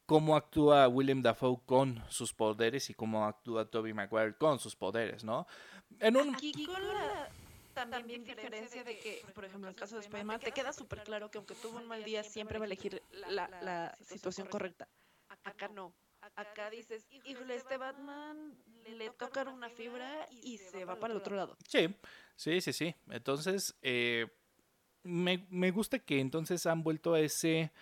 [0.07, 5.25] cómo actúa William Dafoe con sus poderes y cómo actúa Toby Maguire con sus poderes,
[5.25, 5.47] ¿no?
[6.01, 6.37] En un
[7.74, 11.30] también, diferencia de que, por ejemplo, en el caso de Spider-Man, te queda súper claro
[11.30, 14.88] que aunque tuvo un mal día, siempre va a elegir la, la situación correcta.
[15.44, 15.94] Acá no.
[16.37, 18.56] Acá dices, híjole, este Batman
[18.87, 21.56] le toca una fibra y se va para el otro lado.
[21.66, 21.92] Sí,
[22.37, 22.94] sí, sí, sí.
[23.11, 24.28] Entonces, eh,
[25.02, 27.72] me, me gusta que entonces han vuelto a ese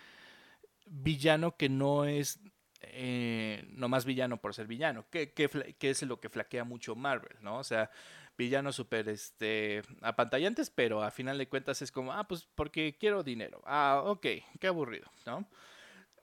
[0.85, 2.39] villano que no es
[2.81, 6.95] eh, no más villano por ser villano, que, que, que, es lo que flaquea mucho
[6.95, 7.59] Marvel, ¿no?
[7.59, 7.91] O sea,
[8.41, 13.23] villanos súper este, apantallantes, pero a final de cuentas es como, ah, pues porque quiero
[13.23, 13.61] dinero.
[13.65, 14.25] Ah, ok,
[14.59, 15.47] qué aburrido, ¿no?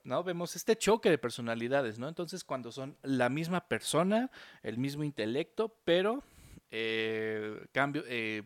[0.03, 0.23] ¿No?
[0.23, 2.07] Vemos este choque de personalidades, ¿no?
[2.09, 4.31] Entonces cuando son la misma persona,
[4.63, 6.23] el mismo intelecto, pero
[6.71, 8.43] eh, cambio, eh,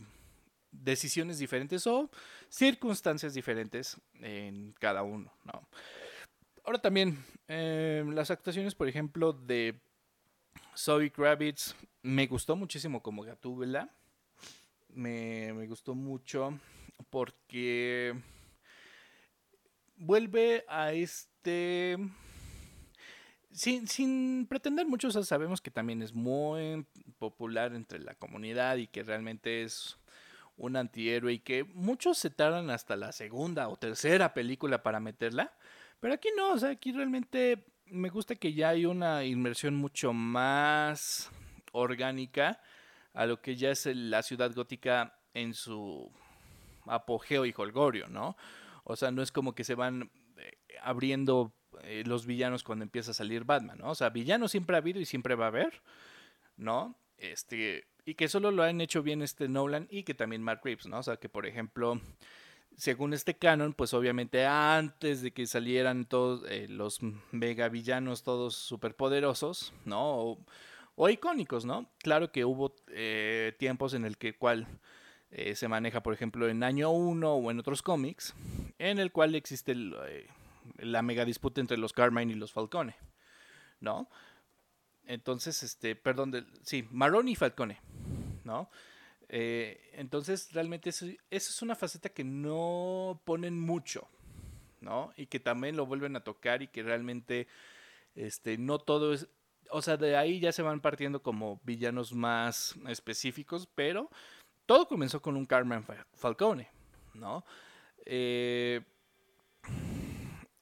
[0.71, 2.11] decisiones diferentes o
[2.49, 5.67] circunstancias diferentes en cada uno, ¿no?
[6.63, 9.81] ahora también, eh, las actuaciones, por ejemplo, de
[10.77, 13.89] Zoe Kravitz, me gustó muchísimo como Gatúbela.
[14.89, 16.59] Me, me gustó mucho
[17.09, 18.13] porque
[19.95, 21.97] vuelve a este
[23.51, 26.85] sin, sin pretender mucho, sabemos que también es muy
[27.19, 29.97] popular entre la comunidad y que realmente es
[30.57, 35.53] un antihéroe y que muchos se tardan hasta la segunda o tercera película para meterla.
[35.99, 40.13] Pero aquí no, o sea, aquí realmente me gusta que ya hay una inmersión mucho
[40.13, 41.31] más
[41.73, 42.61] orgánica
[43.13, 46.11] a lo que ya es la ciudad gótica en su
[46.85, 48.35] apogeo y holgorio, ¿no?
[48.83, 53.11] O sea, no es como que se van eh, abriendo eh, los villanos cuando empieza
[53.11, 53.91] a salir Batman, ¿no?
[53.91, 55.81] O sea, villanos siempre ha habido y siempre va a haber,
[56.57, 56.97] ¿no?
[57.17, 60.87] Este, y que solo lo han hecho bien este Nolan y que también Mark Reeves,
[60.87, 60.99] ¿no?
[60.99, 61.99] O sea, que por ejemplo,
[62.75, 66.99] según este canon, pues obviamente antes de que salieran todos eh, los
[67.31, 70.37] mega villanos todos superpoderosos, ¿no?
[71.09, 71.89] Icónicos, ¿no?
[71.99, 74.67] Claro que hubo eh, tiempos en el que cual
[75.55, 78.35] se maneja, por ejemplo, en año 1 o en otros cómics,
[78.77, 79.95] en el cual existe el,
[80.77, 82.95] la mega disputa entre los Carmine y los Falcone,
[83.79, 84.09] ¿no?
[85.05, 87.79] Entonces, este, perdón, sí, Maroni y Falcone,
[88.43, 88.69] ¿no?
[89.29, 94.07] Eh, entonces, realmente eso, es una faceta que no ponen mucho,
[94.81, 95.13] ¿no?
[95.17, 97.47] Y que también lo vuelven a tocar y que realmente,
[98.15, 99.27] este, no todo es,
[99.69, 104.09] o sea, de ahí ya se van partiendo como villanos más específicos, pero
[104.65, 106.69] todo comenzó con un Carmine Falcone,
[107.13, 107.43] ¿no?
[108.05, 108.81] Eh,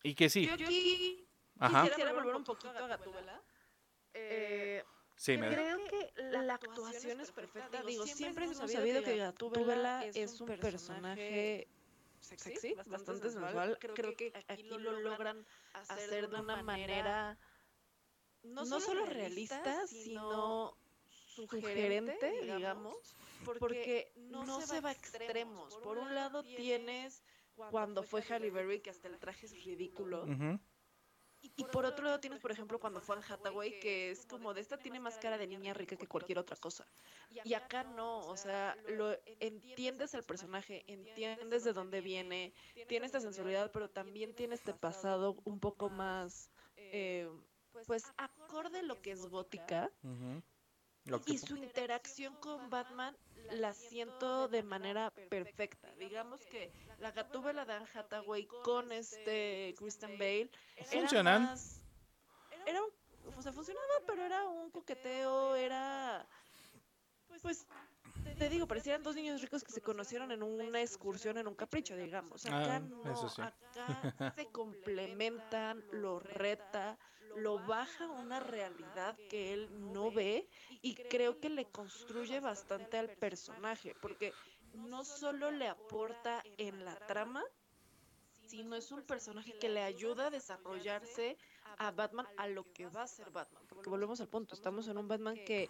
[0.04, 0.46] y que sí.
[0.46, 1.28] Yo aquí
[1.60, 1.88] Ajá.
[1.88, 3.42] quisiera volver un poquito a Gatúbela.
[4.14, 4.84] Eh,
[5.16, 7.84] sí, me creo que la actuación es perfecta.
[7.84, 11.68] Digo, siempre hemos sabido que Gatúbela es un personaje
[12.20, 13.78] sexy, bastante sensual.
[13.80, 17.38] Creo que aquí lo logran hacer de una manera
[18.44, 20.78] no solo realista, sino
[21.28, 23.16] sugerente, digamos,
[23.60, 25.78] porque no se va a extremos.
[25.78, 27.24] Por un lado tienes
[27.70, 30.26] cuando fue Halle Berry, que hasta el traje es ridículo.
[31.58, 34.62] Y por otro lado tienes, por ejemplo, cuando fue Anne Hathaway, que es como de
[34.62, 36.86] esta tiene más cara de niña rica que cualquier otra cosa.
[37.44, 42.54] Y acá no, o sea, lo entiendes el personaje, entiendes de dónde viene,
[42.88, 47.28] tiene esta sensualidad, pero también tiene este pasado un poco más, eh,
[47.88, 49.92] pues, acorde lo que es gótica.
[51.26, 53.18] Y su interacción con Batman
[53.52, 55.92] la siento de manera perfecta.
[55.96, 60.50] Digamos que la gatúbela de Anne Hathaway con este Kristen Bale
[60.86, 61.58] funcionan.
[62.66, 62.90] Era, un,
[63.36, 66.28] o sea, funcionaba, pero era un coqueteo, era
[67.42, 67.66] pues
[68.38, 71.96] te digo, parecían dos niños ricos que se conocieron en una excursión en un capricho,
[71.96, 72.46] digamos.
[72.46, 76.98] Acá ah, no, acá se complementan, lo reta,
[77.36, 80.48] lo baja a una realidad que él no ve
[80.82, 84.34] y creo que le construye bastante al personaje, porque
[84.74, 87.44] no solo le aporta en la trama,
[88.48, 91.38] sino es un personaje que le ayuda a desarrollarse
[91.78, 93.64] a Batman a lo que va a ser Batman.
[93.68, 95.70] Porque volvemos al punto, estamos en un Batman que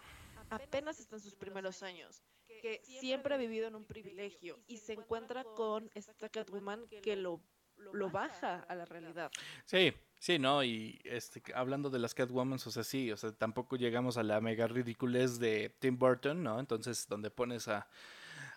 [0.50, 2.22] apenas está en sus primeros años,
[2.60, 7.40] que siempre ha vivido en un privilegio y se encuentra con esta Catwoman que lo,
[7.76, 9.30] lo baja a la realidad.
[9.64, 9.92] Sí,
[10.22, 14.16] Sí, no, y este, hablando de las Catwoman, o sea, sí, o sea, tampoco llegamos
[14.16, 16.60] a la mega ridiculez de Tim Burton, ¿no?
[16.60, 17.88] Entonces, donde pones a,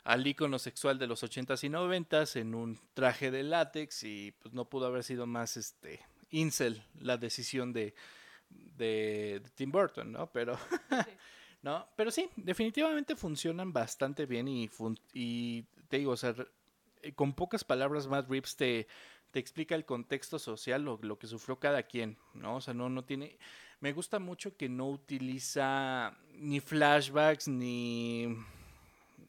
[0.04, 4.54] al ícono sexual de los 80s y 90s en un traje de látex y pues
[4.54, 7.96] no pudo haber sido más, este, incel la decisión de,
[8.78, 10.32] de, Tim Burton, ¿no?
[10.32, 10.60] Pero,
[11.64, 11.88] ¿no?
[11.96, 14.70] Pero sí, definitivamente funcionan bastante bien y,
[15.14, 16.36] y te digo, o sea,
[17.16, 18.88] con pocas palabras, más Reeves te
[19.36, 22.56] te explica el contexto social, lo, lo que sufrió cada quien, ¿no?
[22.56, 23.38] O sea, no, no tiene...
[23.82, 28.34] Me gusta mucho que no utiliza ni flashbacks ni,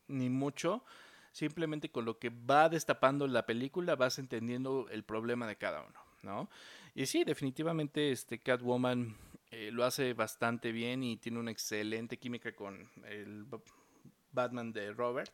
[0.06, 0.84] ni mucho.
[1.32, 5.98] Simplemente con lo que va destapando la película vas entendiendo el problema de cada uno,
[6.22, 6.50] ¿no?
[6.94, 9.16] Y sí, definitivamente este Catwoman
[9.50, 13.44] eh, lo hace bastante bien y tiene una excelente química con el
[14.30, 15.32] Batman de Robert.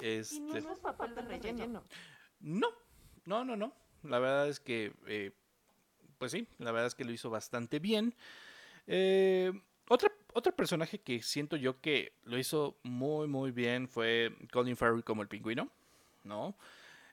[0.00, 1.84] Este, no es papel de relleno.
[2.40, 2.68] No,
[3.26, 3.72] no, no, no.
[4.02, 5.32] La verdad es que, eh,
[6.18, 8.14] pues sí, la verdad es que lo hizo bastante bien.
[8.86, 9.52] Eh,
[9.88, 15.04] otra, otro personaje que siento yo que lo hizo muy, muy bien fue Colin Farrell
[15.04, 15.70] como el pingüino,
[16.24, 16.56] ¿no?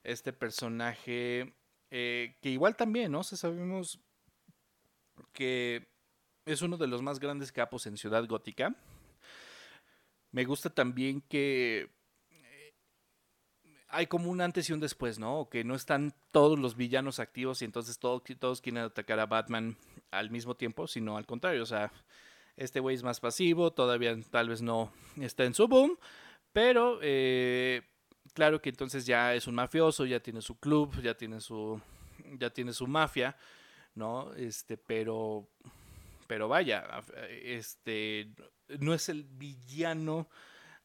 [0.04, 1.54] Este personaje
[1.96, 3.24] eh, que igual también, ¿no?
[3.24, 4.00] sabemos
[5.32, 5.88] que
[6.44, 8.76] es uno de los más grandes capos en Ciudad Gótica.
[10.32, 11.92] Me gusta también que
[13.94, 15.48] hay como un antes y un después, ¿no?
[15.50, 19.78] Que no están todos los villanos activos y entonces todos, todos quieren atacar a Batman
[20.12, 21.92] al mismo tiempo, sino al contrario, o sea,
[22.58, 25.98] este güey es más pasivo, todavía tal vez no está en su boom,
[26.52, 27.84] pero eh,
[28.34, 31.80] claro que entonces ya es un mafioso, ya tiene su club, ya tiene su,
[32.40, 33.38] ya tiene su mafia,
[33.94, 34.34] ¿no?
[34.34, 35.48] Este, pero,
[36.28, 36.84] pero vaya,
[37.30, 38.34] este,
[38.80, 40.28] no es el villano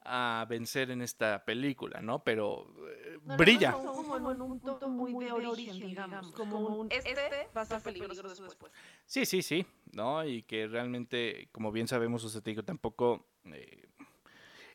[0.09, 2.25] a vencer en esta película, ¿no?
[2.25, 3.73] Pero eh, brilla.
[3.73, 7.83] como en un punto muy de origen, digamos, como un este, este va a ser
[7.83, 8.73] peligroso después.
[9.05, 10.25] Sí, sí, sí, ¿no?
[10.25, 13.89] Y que realmente, como bien sabemos, o sea, te digo, tampoco eh,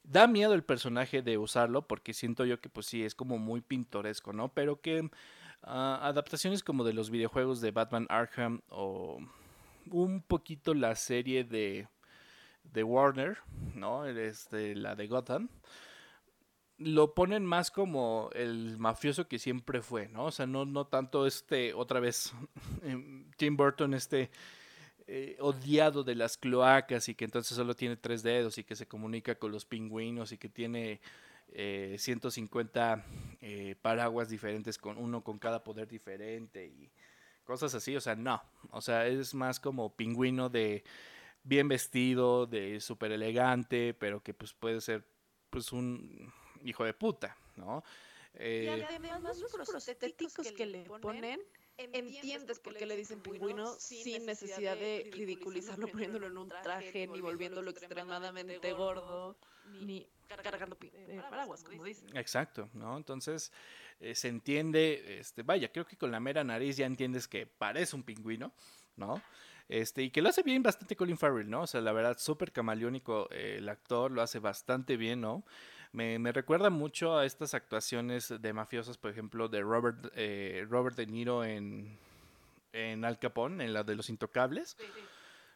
[0.04, 3.62] da miedo el personaje de usarlo, porque siento yo que pues sí, es como muy
[3.62, 4.54] pintoresco, ¿no?
[4.54, 5.10] Pero que
[5.63, 9.19] ah, adaptaciones como de los videojuegos de Batman Arkham o
[9.89, 11.88] un poquito la serie de
[12.63, 13.38] de Warner,
[13.76, 14.06] ¿no?
[14.06, 15.49] Este, la de Gotham,
[16.78, 20.26] lo ponen más como el mafioso que siempre fue, ¿no?
[20.26, 22.34] O sea, no, no tanto este, otra vez,
[22.84, 24.32] em, Tim Burton, este
[25.08, 28.88] eh, odiado de las cloacas y que entonces solo tiene tres dedos y que se
[28.88, 31.02] comunica con los pingüinos y que tiene
[31.97, 33.02] 150 eh,
[33.41, 36.89] eh, paraguas diferentes, con uno con cada poder diferente y
[37.43, 40.84] cosas así, o sea, no, o sea, es más como pingüino de
[41.43, 45.06] bien vestido, de súper elegante, pero que pues puede ser
[45.49, 46.32] pues un
[46.63, 47.84] hijo de puta, ¿no?
[48.36, 51.39] Eh, y además los prostéticos que le ponen,
[51.77, 57.21] entiendes por qué le dicen pingüino sin necesidad de ridiculizarlo poniéndolo en un traje, ni
[57.21, 59.38] volviéndolo extremadamente gordo,
[59.82, 60.08] ni
[60.41, 62.15] cargando eh, paraguas, como dicen.
[62.17, 62.97] Exacto, ¿no?
[62.97, 63.51] Entonces
[63.99, 67.95] eh, se entiende, este, vaya, creo que con la mera nariz ya entiendes que parece
[67.95, 68.51] un pingüino,
[68.95, 69.21] ¿no?
[69.69, 71.62] Este, y que lo hace bien bastante Colin Farrell, ¿no?
[71.62, 75.43] O sea, la verdad, súper camaleónico eh, el actor, lo hace bastante bien, ¿no?
[75.91, 80.95] Me, me, recuerda mucho a estas actuaciones de mafiosos, por ejemplo, de Robert, eh, Robert
[80.97, 81.97] De Niro en,
[82.71, 84.76] en Al Capone, en la de los intocables.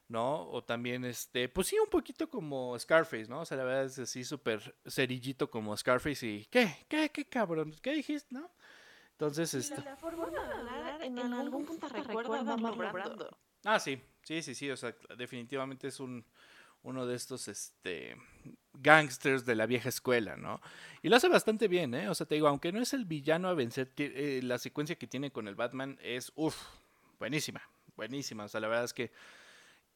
[0.09, 0.49] ¿no?
[0.49, 3.41] O también, este, pues sí, un poquito como Scarface, ¿no?
[3.41, 6.85] O sea, la verdad es así súper cerillito como Scarface y, ¿qué?
[6.87, 7.09] ¿Qué?
[7.09, 7.75] ¿Qué cabrón?
[7.81, 8.33] ¿Qué dijiste?
[8.33, 8.49] ¿No?
[9.11, 9.81] Entonces, esto...
[9.83, 13.37] La, forma de hablar en, algún punto recuerda a Marlon Brando.
[13.63, 16.25] Ah, sí, sí, sí, sí, o sea, definitivamente es un
[16.83, 18.15] uno de estos este
[18.73, 20.61] gangsters de la vieja escuela, ¿no?
[21.01, 22.09] Y lo hace bastante bien, ¿eh?
[22.09, 25.07] O sea, te digo, aunque no es el villano a vencer, eh, la secuencia que
[25.07, 26.55] tiene con el Batman es, uff,
[27.19, 27.61] buenísima,
[27.95, 28.45] buenísima.
[28.45, 29.11] O sea, la verdad es que...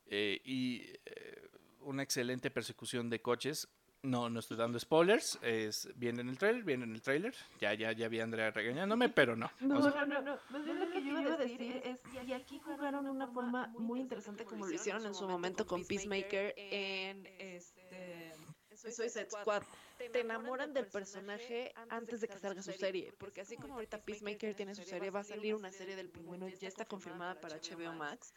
[0.08, 1.50] Eh, y eh,
[1.82, 3.70] una excelente persecución de coches.
[4.04, 5.38] No, no estoy dando spoilers.
[5.44, 7.36] Es, viene en el trailer, viene en el trailer.
[7.60, 9.52] Ya, ya, ya vi a Andrea regañándome, pero no.
[9.60, 10.40] No, no, no, no.
[10.50, 14.44] Pues lo que yo iba a decir es, y aquí jugaron una forma muy interesante
[14.44, 18.34] como lo hicieron en su momento con Peacemaker en este...
[18.76, 19.62] Suicide Squad.
[19.98, 24.56] Te enamoran del personaje antes de que salga su serie, porque así como ahorita Peacemaker
[24.56, 27.94] tiene su serie, va a salir una serie del pingüino, ya está confirmada para HBO
[27.94, 28.34] Max,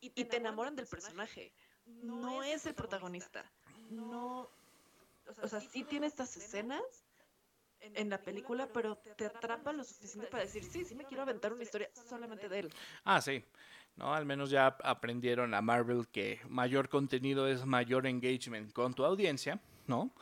[0.00, 1.52] y te enamoran del personaje.
[1.86, 3.48] No es el protagonista.
[3.90, 4.50] No
[5.42, 6.82] o sea, sí tiene estas escenas
[7.80, 11.52] en la película, pero te atrapa lo suficiente para decir, sí, sí me quiero aventar
[11.52, 12.74] una historia solamente de él.
[13.04, 13.44] Ah, sí.
[13.96, 14.14] ¿no?
[14.14, 19.60] Al menos ya aprendieron a Marvel que mayor contenido es mayor engagement con tu audiencia,
[19.86, 20.12] ¿no?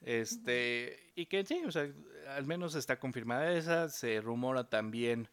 [0.00, 1.88] Este, y que sí, o sea,
[2.28, 5.28] al menos está confirmada esa, se rumora también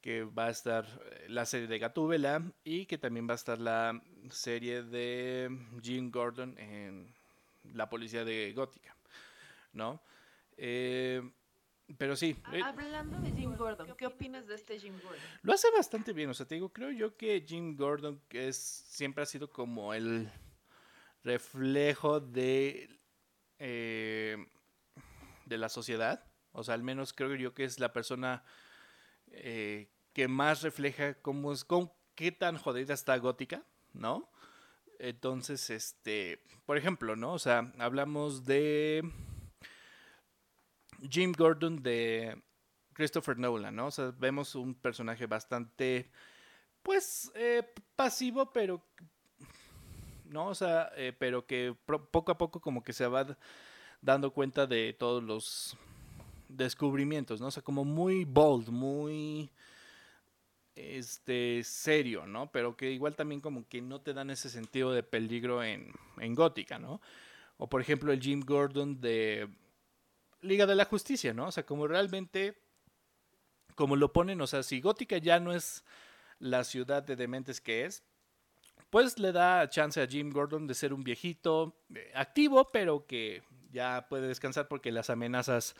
[0.00, 3.58] que va a estar eh, la serie de Gatúbela y que también va a estar
[3.58, 4.00] la
[4.30, 5.50] serie de
[5.82, 7.14] Jim Gordon en
[7.74, 8.96] la policía de Gótica,
[9.72, 10.02] ¿no?
[10.56, 11.22] Eh,
[11.96, 12.36] pero sí.
[12.52, 15.20] Eh, Hablando de Jim Gordon, ¿qué opinas de este Jim Gordon?
[15.42, 19.22] Lo hace bastante bien, o sea, te digo, creo yo que Jim Gordon es, siempre
[19.22, 20.30] ha sido como el
[21.24, 22.98] reflejo de,
[23.58, 24.36] eh,
[25.46, 28.44] de la sociedad, o sea, al menos creo yo que es la persona
[29.30, 34.28] que más refleja cómo es, con qué tan jodida está Gótica, ¿no?
[34.98, 37.32] Entonces, este, por ejemplo, ¿no?
[37.32, 39.02] O sea, hablamos de
[41.08, 42.42] Jim Gordon de
[42.94, 43.86] Christopher Nolan, ¿no?
[43.86, 46.10] O sea, vemos un personaje bastante,
[46.82, 47.62] pues, eh,
[47.94, 48.84] pasivo, pero,
[50.24, 50.48] ¿no?
[50.48, 51.76] O sea, eh, pero que
[52.10, 53.38] poco a poco como que se va
[54.00, 55.76] dando cuenta de todos los
[56.48, 57.46] descubrimientos, ¿no?
[57.46, 59.50] O sea, como muy bold, muy
[60.78, 62.50] este, serio, ¿no?
[62.50, 66.34] Pero que igual también como que no te dan ese sentido de peligro en, en
[66.34, 67.00] Gótica, ¿no?
[67.56, 69.48] O por ejemplo el Jim Gordon de
[70.40, 71.48] Liga de la Justicia, ¿no?
[71.48, 72.56] O sea, como realmente,
[73.74, 75.84] como lo ponen, o sea, si Gótica ya no es
[76.38, 78.04] la ciudad de dementes que es,
[78.90, 83.42] pues le da chance a Jim Gordon de ser un viejito eh, activo, pero que
[83.70, 85.74] ya puede descansar porque las amenazas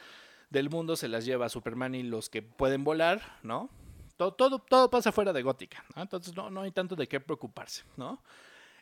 [0.51, 3.71] del mundo se las lleva Superman y los que pueden volar, ¿no?
[4.19, 6.03] Todo, todo, todo pasa fuera de Gótica, ¿no?
[6.03, 8.21] Entonces no, no hay tanto de qué preocuparse, ¿no?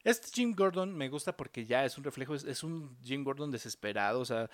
[0.02, 4.20] Este Jim Gordon me gusta porque ya es un reflejo, es, un Jim Gordon desesperado,
[4.20, 4.48] o sea,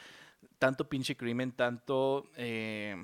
[0.58, 2.26] tanto pinche crimen, tanto...
[2.36, 2.96] Eh,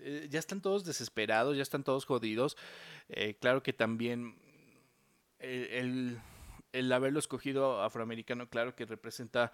[0.00, 2.56] eh, ya están todos desesperados, ya están todos jodidos.
[3.08, 4.36] Eh, claro que también
[5.40, 6.20] el,
[6.72, 9.50] el, haberlo escogido afroamericano, claro que representa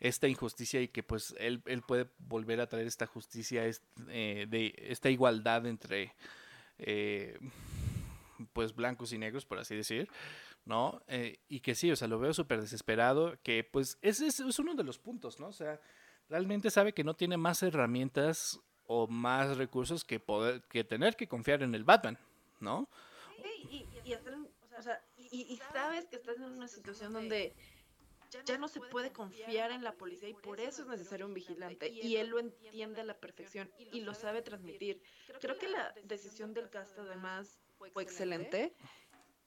[0.00, 5.08] esta injusticia y que pues él, él puede volver a traer esta justicia, de esta
[5.08, 6.14] igualdad entre
[8.52, 10.08] pues blancos y negros, por así decir.
[10.64, 11.02] ¿no?
[11.08, 14.74] Eh, y que sí, o sea, lo veo súper desesperado, que pues ese es, uno
[14.74, 15.48] de los puntos, ¿no?
[15.48, 15.80] O sea,
[16.28, 21.28] realmente sabe que no tiene más herramientas o más recursos que poder, que tener que
[21.28, 22.18] confiar en el Batman,
[22.60, 22.88] ¿no?
[25.32, 27.54] y, y, sabes que estás en una situación donde
[28.44, 31.88] ya no se puede confiar en la policía y por eso es necesario un vigilante
[31.88, 35.02] y él lo entiende a la perfección y lo sabe transmitir.
[35.40, 37.58] Creo que la decisión del cast además
[37.92, 38.74] fue excelente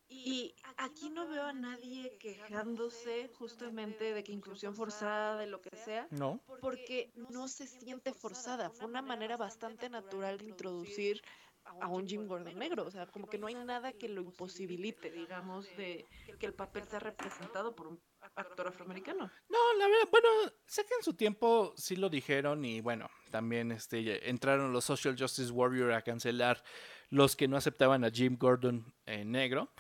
[0.10, 5.76] y aquí no veo a nadie quejándose justamente de que inclusión forzada, de lo que
[5.76, 6.08] sea.
[6.12, 6.40] No.
[6.62, 8.70] Porque no se siente forzada.
[8.70, 11.22] Fue una manera bastante natural de introducir
[11.66, 12.86] a un Jim Gordon negro.
[12.86, 16.05] O sea, como que no hay nada que lo imposibilite, digamos, de
[16.39, 18.01] que el papel sea representado por un
[18.36, 19.32] actor afroamericano.
[19.49, 20.28] No, la verdad, bueno,
[20.66, 25.16] sé que en su tiempo sí lo dijeron y bueno, también este, entraron los Social
[25.18, 26.64] Justice Warrior a cancelar
[27.09, 29.72] los que no aceptaban a Jim Gordon en negro.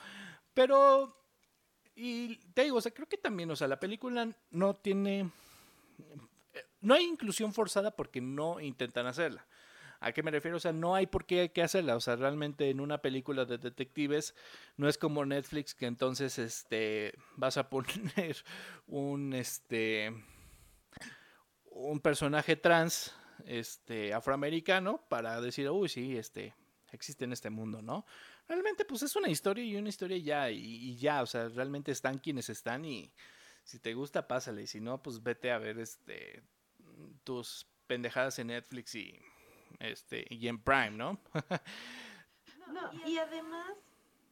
[0.53, 1.17] Pero,
[1.95, 5.31] y te digo, o sea, creo que también, o sea, la película no tiene,
[6.81, 9.47] no hay inclusión forzada porque no intentan hacerla.
[10.03, 10.57] ¿A qué me refiero?
[10.57, 11.95] O sea, no hay por qué hay que hacerla.
[11.95, 14.35] O sea, realmente en una película de detectives
[14.77, 18.35] no es como Netflix que entonces este vas a poner
[18.87, 20.13] un este
[21.65, 26.53] un personaje trans este afroamericano para decir, "Uy, sí, este
[26.91, 28.05] existe en este mundo", ¿no?
[28.47, 32.19] realmente pues es una historia y una historia ya, y, ya, o sea, realmente están
[32.19, 33.11] quienes están y
[33.63, 36.43] si te gusta, pásale, y si no, pues vete a ver este
[37.23, 39.19] tus pendejadas en Netflix y
[39.79, 41.19] este y en Prime, ¿no?
[42.71, 43.71] no, y además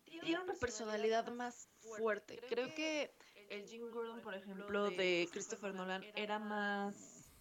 [0.06, 2.40] tiene una personalidad más fuerte.
[2.50, 3.14] Creo que
[3.50, 7.32] el Jim Gordon, por ejemplo, de Christopher Nolan era más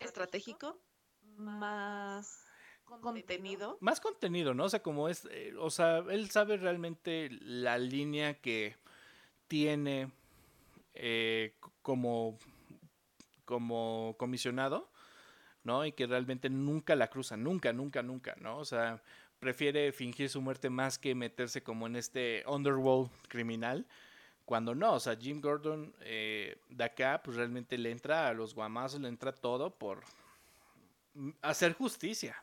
[0.00, 0.78] estratégico,
[1.36, 2.44] más
[3.00, 3.78] contenido.
[3.80, 4.64] Más contenido, ¿no?
[4.64, 8.76] O sea, como es, eh, o sea, él sabe realmente la línea que
[9.48, 10.10] tiene
[10.94, 12.38] eh, como,
[13.44, 14.91] como comisionado,
[15.64, 15.84] ¿no?
[15.84, 18.58] Y que realmente nunca la cruza, nunca, nunca, nunca, ¿no?
[18.58, 19.02] O sea,
[19.38, 23.86] prefiere fingir su muerte más que meterse como en este underworld criminal.
[24.44, 28.54] Cuando no, o sea, Jim Gordon eh, de acá, pues realmente le entra a los
[28.54, 30.02] guamazos, le entra todo por
[31.42, 32.36] hacer justicia,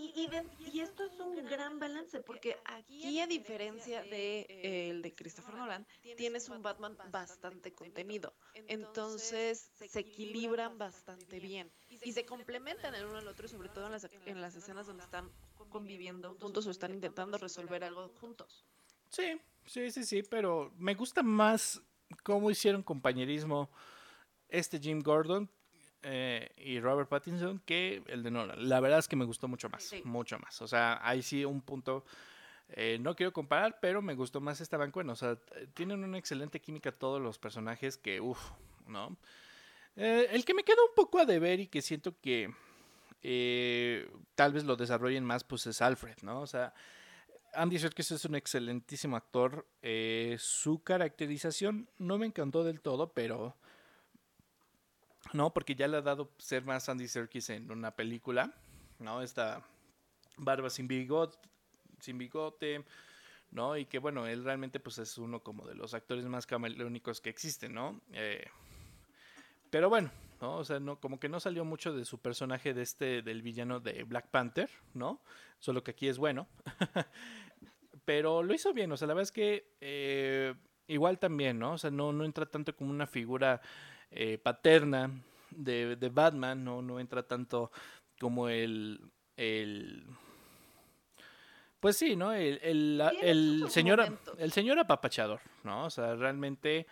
[0.00, 0.28] y,
[0.72, 5.54] y, esto es un gran balance, porque aquí, a diferencia de eh, el de Christopher
[5.54, 5.86] Nolan,
[6.16, 8.34] tienes un Batman bastante contenido.
[8.54, 11.70] Entonces se equilibran bastante bien
[12.02, 15.04] y se complementan el uno al otro, sobre todo en las, en las escenas donde
[15.04, 15.30] están
[15.68, 18.64] conviviendo juntos o están intentando resolver algo juntos.
[19.08, 21.82] Sí, sí, sí, sí, pero me gusta más
[22.22, 23.70] cómo hicieron compañerismo
[24.48, 25.50] este Jim Gordon
[26.02, 28.68] eh, y Robert Pattinson que el de Nolan.
[28.68, 30.60] La verdad es que me gustó mucho más, mucho más.
[30.62, 32.04] O sea, ahí sí un punto,
[32.70, 35.12] eh, no quiero comparar, pero me gustó más esta bancuena.
[35.12, 35.36] O sea,
[35.74, 38.50] tienen una excelente química todos los personajes que, uff,
[38.86, 39.16] ¿no?
[39.96, 42.54] Eh, el que me queda un poco a deber y que siento que
[44.34, 46.40] tal vez lo desarrollen más, pues es Alfred, ¿no?
[46.40, 46.72] O sea,
[47.52, 49.66] Andy Serkis es un excelentísimo actor.
[50.38, 53.56] su caracterización no me encantó del todo, pero
[55.32, 55.52] ¿no?
[55.52, 58.54] Porque ya le ha dado ser más Andy Serkis en una película,
[58.98, 59.22] ¿no?
[59.22, 59.62] Esta
[60.36, 61.38] barba sin bigote,
[62.00, 62.84] sin bigote,
[63.50, 63.76] ¿no?
[63.76, 67.30] Y que bueno, él realmente pues es uno como de los actores más camaleónicos que
[67.30, 68.00] existen, ¿no?
[68.12, 68.46] Eh,
[69.70, 70.10] pero bueno,
[70.40, 70.56] ¿no?
[70.56, 73.80] O sea, no, como que no salió mucho de su personaje de este, del villano
[73.80, 75.20] de Black Panther, ¿no?
[75.58, 76.48] Solo que aquí es bueno.
[78.04, 80.54] pero lo hizo bien, o sea, la verdad es que eh,
[80.88, 81.74] igual también, ¿no?
[81.74, 83.60] O sea, no, no entra tanto como una figura
[84.10, 85.10] eh, paterna
[85.50, 86.82] de, Batman, ¿no?
[86.82, 87.70] no entra tanto
[88.18, 89.00] como el,
[89.36, 90.06] el
[91.80, 92.32] pues sí, ¿no?
[92.32, 92.60] El,
[93.22, 95.86] el, señor, el señor apapachador, ¿no?
[95.86, 96.86] O sea, realmente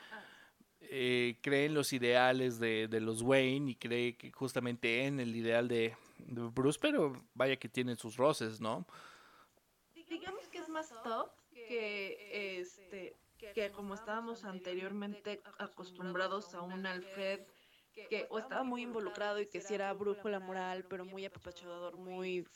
[0.80, 5.68] eh, cree en los ideales de, los Wayne y cree que justamente en el ideal
[5.68, 8.86] de, Bruce, pero vaya que tiene sus roces, ¿no?
[9.94, 17.40] Digamos que es más top que este que como estábamos anteriormente acostumbrados a un Alfred
[17.92, 22.46] que o estaba muy involucrado y que sí era brújula moral, pero muy apapachador, muy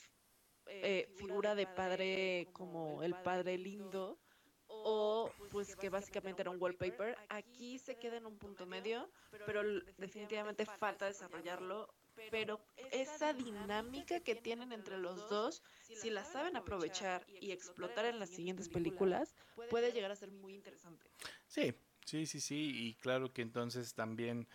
[0.66, 4.20] eh, figura de padre como el padre lindo,
[4.66, 7.16] o pues que básicamente era un wallpaper.
[7.28, 9.10] Aquí se queda en un punto medio,
[9.46, 9.62] pero
[9.98, 11.92] definitivamente falta desarrollarlo.
[12.30, 12.60] Pero
[12.90, 18.30] esa dinámica que tienen entre los dos, si la saben aprovechar y explotar en las
[18.30, 19.34] siguientes películas,
[19.70, 21.10] puede llegar a ser muy interesante.
[21.46, 22.72] Sí, sí, sí, sí.
[22.74, 24.46] Y claro que entonces también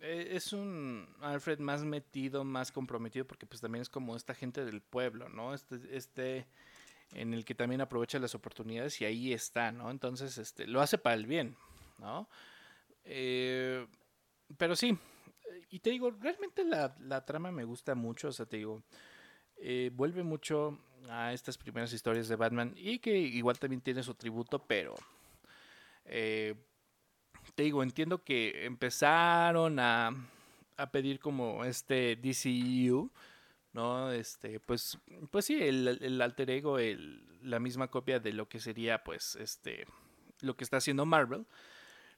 [0.00, 4.64] eh, es un Alfred más metido, más comprometido, porque pues también es como esta gente
[4.64, 5.54] del pueblo, ¿no?
[5.54, 6.46] Este, este
[7.12, 9.90] en el que también aprovecha las oportunidades y ahí está, ¿no?
[9.90, 11.56] Entonces, este, lo hace para el bien,
[11.98, 12.28] ¿no?
[13.04, 13.86] Eh,
[14.56, 14.96] pero sí,
[15.70, 18.82] y te digo, realmente la, la, trama me gusta mucho, o sea, te digo,
[19.56, 20.78] eh, vuelve mucho
[21.08, 24.94] a estas primeras historias de Batman y que igual también tiene su tributo, pero
[26.04, 26.54] eh,
[27.54, 30.10] te digo, entiendo que empezaron a,
[30.76, 33.10] a pedir como este DCU,
[33.72, 34.12] ¿no?
[34.12, 34.98] Este, pues,
[35.30, 39.36] pues sí, el, el alter ego, el, la misma copia de lo que sería, pues,
[39.36, 39.86] este,
[40.40, 41.46] lo que está haciendo Marvel,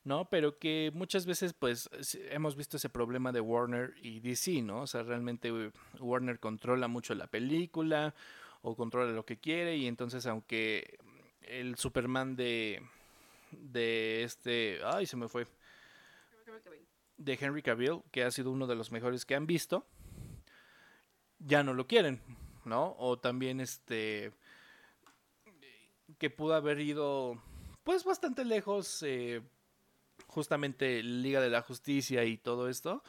[0.04, 0.28] ¿no?
[0.30, 1.88] Pero que muchas veces, pues,
[2.30, 4.82] hemos visto ese problema de Warner y DC, ¿no?
[4.82, 5.52] O sea, realmente
[5.98, 8.14] Warner controla mucho la película
[8.62, 10.98] o controla lo que quiere y entonces, aunque
[11.42, 12.82] el Superman de,
[13.50, 15.46] de este, ay, se me fue,
[17.16, 19.86] de Henry Cavill, que ha sido uno de los mejores que han visto,
[21.38, 22.20] ya no lo quieren,
[22.64, 22.96] ¿no?
[22.98, 24.32] O también este
[26.18, 27.40] que pudo haber ido
[27.82, 29.42] pues bastante lejos eh,
[30.30, 33.02] justamente Liga de la Justicia y todo esto,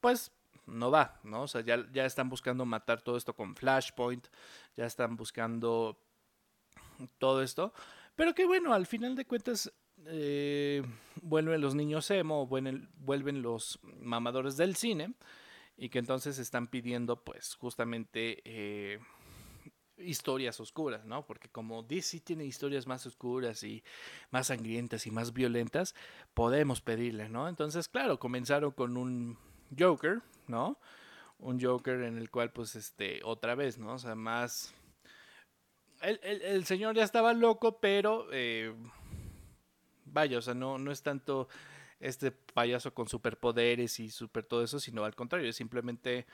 [0.00, 0.32] pues
[0.66, 1.42] no va, ¿no?
[1.42, 4.28] O sea, ya, ya están buscando matar todo esto con Flashpoint,
[4.76, 5.98] ya están buscando
[7.18, 7.72] todo esto,
[8.14, 9.72] pero que bueno, al final de cuentas
[10.06, 10.82] eh,
[11.22, 15.14] vuelven los niños emo, vuelven, vuelven los mamadores del cine,
[15.76, 18.98] y que entonces están pidiendo pues justamente eh,
[19.98, 21.26] historias oscuras, ¿no?
[21.26, 23.82] Porque como DC tiene historias más oscuras y
[24.30, 25.94] más sangrientas y más violentas,
[26.34, 27.48] podemos pedirle, ¿no?
[27.48, 29.38] Entonces, claro, comenzaron con un
[29.76, 30.78] Joker, ¿no?
[31.38, 33.94] Un Joker en el cual pues este, otra vez, ¿no?
[33.94, 34.74] O sea, más...
[36.00, 38.28] El, el, señor ya estaba loco, pero...
[38.32, 38.74] Eh,
[40.04, 41.48] vaya, o sea, no, no es tanto
[42.00, 46.26] este payaso con superpoderes y super todo eso, sino al contrario, es simplemente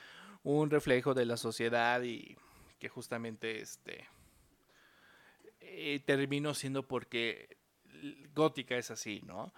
[0.43, 2.37] un reflejo de la sociedad y
[2.79, 4.07] que justamente este
[5.59, 7.57] eh, terminó siendo porque
[8.33, 9.53] gótica es así, ¿no?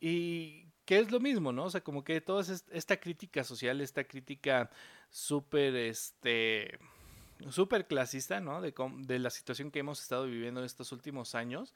[0.00, 1.64] Y que es lo mismo, ¿no?
[1.64, 4.70] O sea, como que toda esta crítica social, esta crítica
[5.10, 6.78] súper, este,
[7.50, 8.60] súper clasista, ¿no?
[8.60, 11.74] De, de la situación que hemos estado viviendo estos últimos años,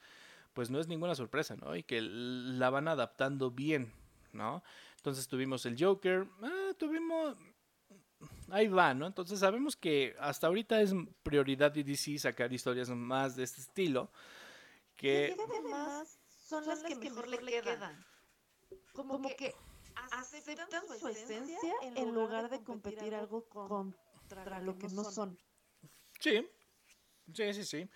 [0.53, 1.75] pues no es ninguna sorpresa, ¿no?
[1.75, 3.91] Y que la van adaptando bien,
[4.33, 4.63] ¿no?
[4.97, 7.35] Entonces tuvimos el Joker, ah, tuvimos...
[8.51, 9.07] Ahí va, ¿no?
[9.07, 10.93] Entonces sabemos que hasta ahorita es
[11.23, 14.11] prioridad de DC sacar historias más de este estilo.
[14.95, 18.05] Que además son las que mejor le quedan.
[18.93, 19.55] Como, que,
[20.11, 25.37] aceptan su esencia en lugar de competir algo contra lo que no son.
[26.19, 26.45] Sí,
[27.33, 27.89] sí, sí, sí.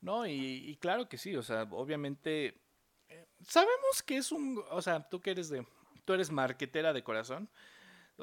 [0.00, 2.60] No, y, claro que sí, o sea, obviamente
[3.08, 5.66] eh, sabemos que es un, o sea, tú que eres de,
[6.04, 7.48] tú eres marquetera de corazón,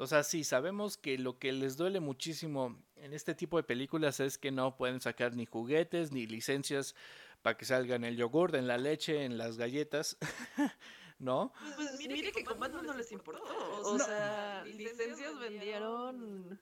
[0.00, 4.20] o sea, sí, sabemos que lo que les duele muchísimo en este tipo de películas
[4.20, 6.94] es que no pueden sacar ni juguetes ni licencias
[7.42, 10.16] para que salgan el yogur, en la leche, en las galletas,
[11.18, 11.52] ¿no?
[11.76, 13.44] Pues, pues mire, que, con Batman no les importó,
[13.82, 16.60] o sea, licencias vendieron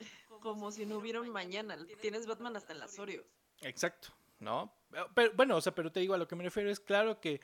[0.40, 3.26] como si no hubiera un mañana, tienes Batman hasta en las Oreos.
[3.60, 4.08] Exacto.
[4.40, 4.72] ¿no?
[5.14, 7.40] Pero, bueno, o sea, pero te digo, a lo que me refiero es claro que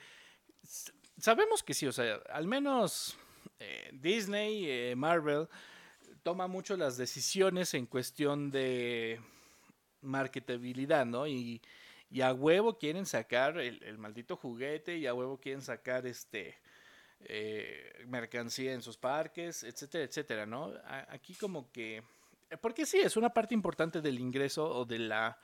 [1.17, 3.17] sabemos que sí, o sea, al menos
[3.61, 5.47] eh, Disney, eh, Marvel,
[6.23, 9.21] toma mucho las decisiones en cuestión de
[10.01, 11.27] marketabilidad, ¿no?
[11.27, 11.61] Y,
[12.21, 16.57] a huevo quieren sacar el, maldito juguete y a huevo quieren sacar este
[17.21, 20.73] eh, mercancía en sus parques, etcétera, etcétera, ¿no?
[21.07, 22.03] aquí como que...
[22.59, 25.39] Porque sí, es una parte importante del ingreso o de la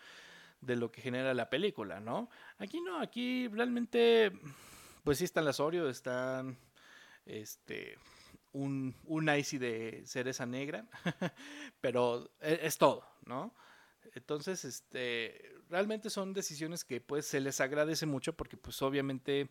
[0.60, 2.30] de lo que genera la película, ¿no?
[2.58, 4.32] Aquí no, aquí realmente,
[5.04, 6.58] pues sí están las Oreo, están,
[7.28, 7.98] este,
[8.54, 10.86] un, un icy de cereza negra,
[11.82, 13.54] pero e, es, todo, ¿no?
[14.16, 19.50] Entonces, este, realmente son decisiones que pues se les agradece mucho porque pues obviamente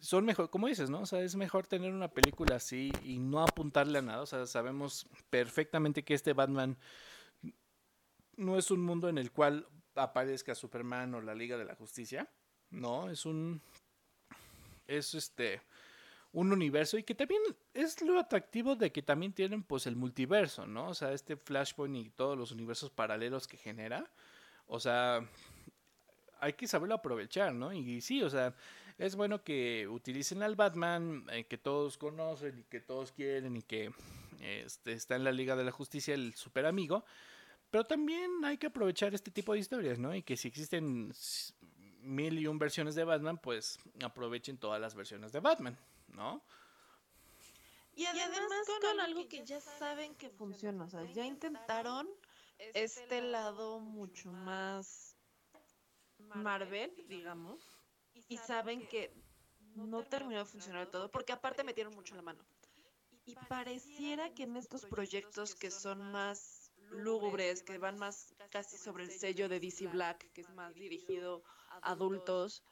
[0.00, 1.00] son mejor, como dices, ¿no?
[1.00, 4.46] O sea, es mejor tener una película así y no apuntarle a nada, o sea,
[4.46, 6.76] sabemos perfectamente que este Batman
[8.36, 12.28] no es un mundo en el cual aparezca Superman o la Liga de la Justicia.
[12.70, 13.60] No, es un.
[14.86, 15.60] Es este.
[16.34, 17.40] Un universo y que también
[17.72, 20.88] es lo atractivo de que también tienen pues el multiverso, ¿no?
[20.88, 24.10] O sea, este Flashpoint y todos los universos paralelos que genera.
[24.66, 25.24] O sea,
[26.40, 27.72] hay que saberlo aprovechar, ¿no?
[27.72, 28.52] Y, sí, o sea,
[28.98, 33.62] es bueno que utilicen al Batman eh, que todos conocen y que todos quieren y
[33.62, 33.92] que
[34.40, 37.04] este, está en la Liga de la Justicia el super amigo.
[37.70, 40.12] Pero también hay que aprovechar este tipo de historias, ¿no?
[40.12, 41.12] Y que si existen
[42.02, 45.78] mil y un versiones de Batman, pues aprovechen todas las versiones de Batman,
[46.08, 46.42] ¿no?
[47.96, 52.08] Y además, con, algo que ya saben que funciona, o sea, ya intentaron
[52.58, 55.16] este lado mucho más
[56.18, 57.60] Marvel, digamos,
[58.28, 59.14] y saben que
[59.76, 62.44] no terminó de funcionar todo, porque aparte metieron mucho la mano.
[63.26, 69.04] Y pareciera que en estos proyectos que son más lúgubres, que van más casi sobre
[69.04, 72.62] el sello de DC Black, que es más dirigido a adultos,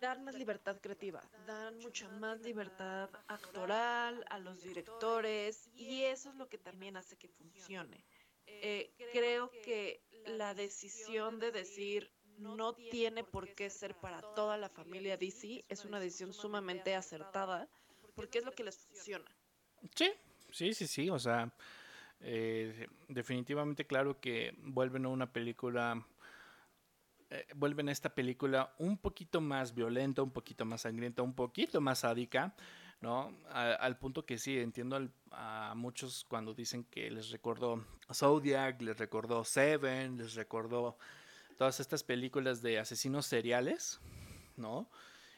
[0.00, 6.36] dan más libertad creativa, dan mucha más libertad actoral a los directores y eso es
[6.36, 8.04] lo que también hace que funcione.
[8.46, 14.68] Eh, creo que la decisión de decir no tiene por qué ser para toda la
[14.68, 17.68] familia DC es una decisión sumamente acertada
[18.14, 19.30] porque es lo que les funciona.
[19.94, 20.10] Sí,
[20.50, 21.52] sí, sí, sí, o sea,
[22.20, 26.04] eh, definitivamente claro que vuelven a una película,
[27.30, 31.80] eh, vuelven a esta película un poquito más violenta, un poquito más sangrienta, un poquito
[31.80, 32.54] más sádica,
[33.00, 33.32] ¿no?
[33.48, 39.44] al punto que sí, entiendo a muchos cuando dicen que les recordó Zodiac, les recordó
[39.44, 40.98] Seven, les recordó
[41.56, 44.00] todas estas películas de asesinos seriales,
[44.56, 44.88] ¿no?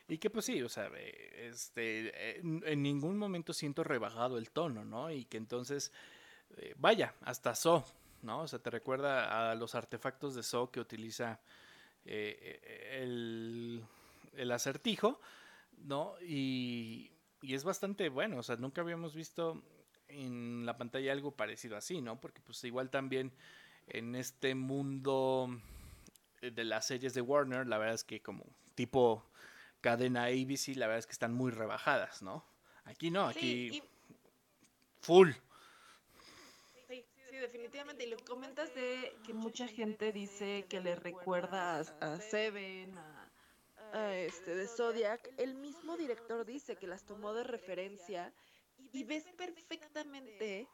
[0.09, 0.91] Y que pues sí, o sea,
[1.37, 5.11] este, en, ningún momento siento rebajado el tono, ¿no?
[5.11, 5.93] Y que entonces,
[6.57, 7.85] eh, vaya, hasta So,
[8.23, 8.43] ¿no?
[8.43, 11.41] O sea, te recuerda a los artefactos de So que utiliza
[12.05, 13.85] eh, eh, el,
[14.35, 15.21] el, acertijo,
[15.79, 16.15] ¿no?
[16.21, 19.63] Y, y es bastante bueno, o sea, nunca habíamos visto
[20.09, 22.21] en la pantalla algo parecido así, ¿no?
[22.21, 23.33] Porque pues igual también
[23.89, 25.61] en este mundo
[26.41, 28.45] de las series de Warner, la verdad es que como
[28.75, 29.25] tipo
[29.81, 32.45] cadena ABC, la verdad es que están muy rebajadas, ¿no?
[32.85, 33.83] Aquí no, aquí
[35.01, 35.31] full.
[37.43, 38.05] Definitivamente.
[38.05, 42.97] Y lo comentas de que mucha gente dice que le recuerda a, Seven,
[43.93, 45.29] a, este de Zodiac.
[45.37, 48.33] El mismo director dice que las tomó de referencia
[48.93, 50.69] y ves perfectamente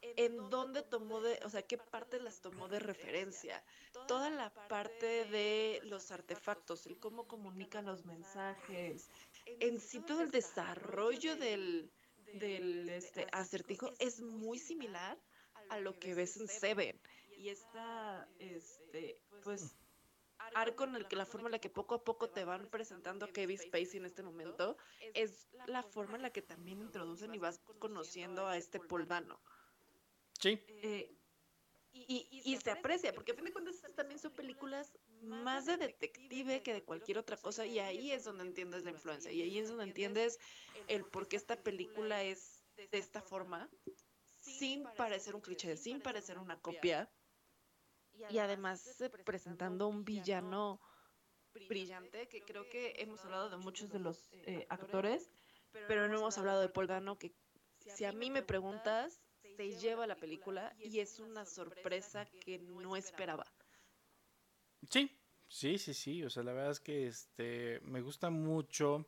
[0.00, 3.62] en dónde tomó de, o sea, qué partes las tomó de referencia.
[4.06, 9.10] Toda la parte de los artefactos, el cómo comunican los mensajes,
[9.46, 11.90] en sí todo el desarrollo del,
[12.34, 15.18] del este, acertijo es muy similar
[15.70, 17.00] a lo que ves en Seven.
[17.36, 19.76] Y esta, este, pues,
[20.54, 23.26] arco en el que la forma en la que poco a poco te van presentando
[23.26, 24.76] a Kevin Spacey en este momento
[25.14, 29.40] es la forma en la que también introducen y vas conociendo a este Poldano.
[30.40, 30.60] Sí.
[30.68, 31.14] Eh,
[31.92, 36.72] y, se aprecia, porque a fin de cuentas también son películas más de detective que
[36.72, 39.84] de cualquier otra cosa, y ahí es donde entiendes la influencia, y ahí es donde
[39.84, 40.38] entiendes
[40.86, 43.68] el por qué esta película es de esta forma,
[44.48, 47.10] sin parecer un cliché, sin parecer una copia,
[48.30, 50.80] y además presentando un villano
[51.68, 55.30] brillante, que creo que hemos hablado de muchos de los eh, actores,
[55.86, 57.34] pero no hemos hablado de Paul Dano, que
[57.78, 59.20] si a mí me preguntas,
[59.56, 63.44] se lleva la película y es una sorpresa que no esperaba.
[64.88, 65.10] Sí,
[65.48, 66.24] sí, sí, sí.
[66.24, 69.04] O sea, la verdad es que este me gusta mucho.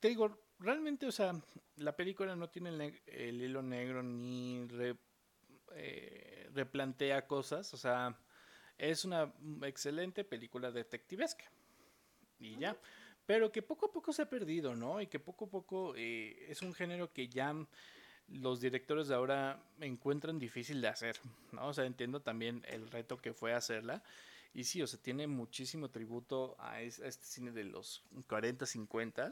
[0.00, 1.32] Te digo, realmente, o sea,
[1.76, 4.66] la película no tiene el, hilo negro ni
[5.74, 7.72] eh, replantea cosas.
[7.74, 8.18] O sea,
[8.76, 9.32] es una
[9.62, 11.44] excelente película detectivesca.
[12.38, 12.76] Y ya.
[13.26, 15.00] Pero que poco a poco se ha perdido, ¿no?
[15.00, 17.54] Y que poco a poco eh, es un género que ya
[18.28, 21.18] los directores de ahora encuentran difícil de hacer,
[21.52, 21.68] ¿no?
[21.68, 24.02] O sea, entiendo también el reto que fue hacerla.
[24.54, 29.30] Y sí, o sea, tiene muchísimo tributo a, este cine de los 40, 50,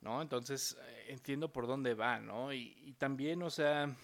[0.00, 0.22] ¿no?
[0.22, 2.52] Entonces, eh, entiendo por dónde va, ¿no?
[2.52, 3.94] Y, también, o sea,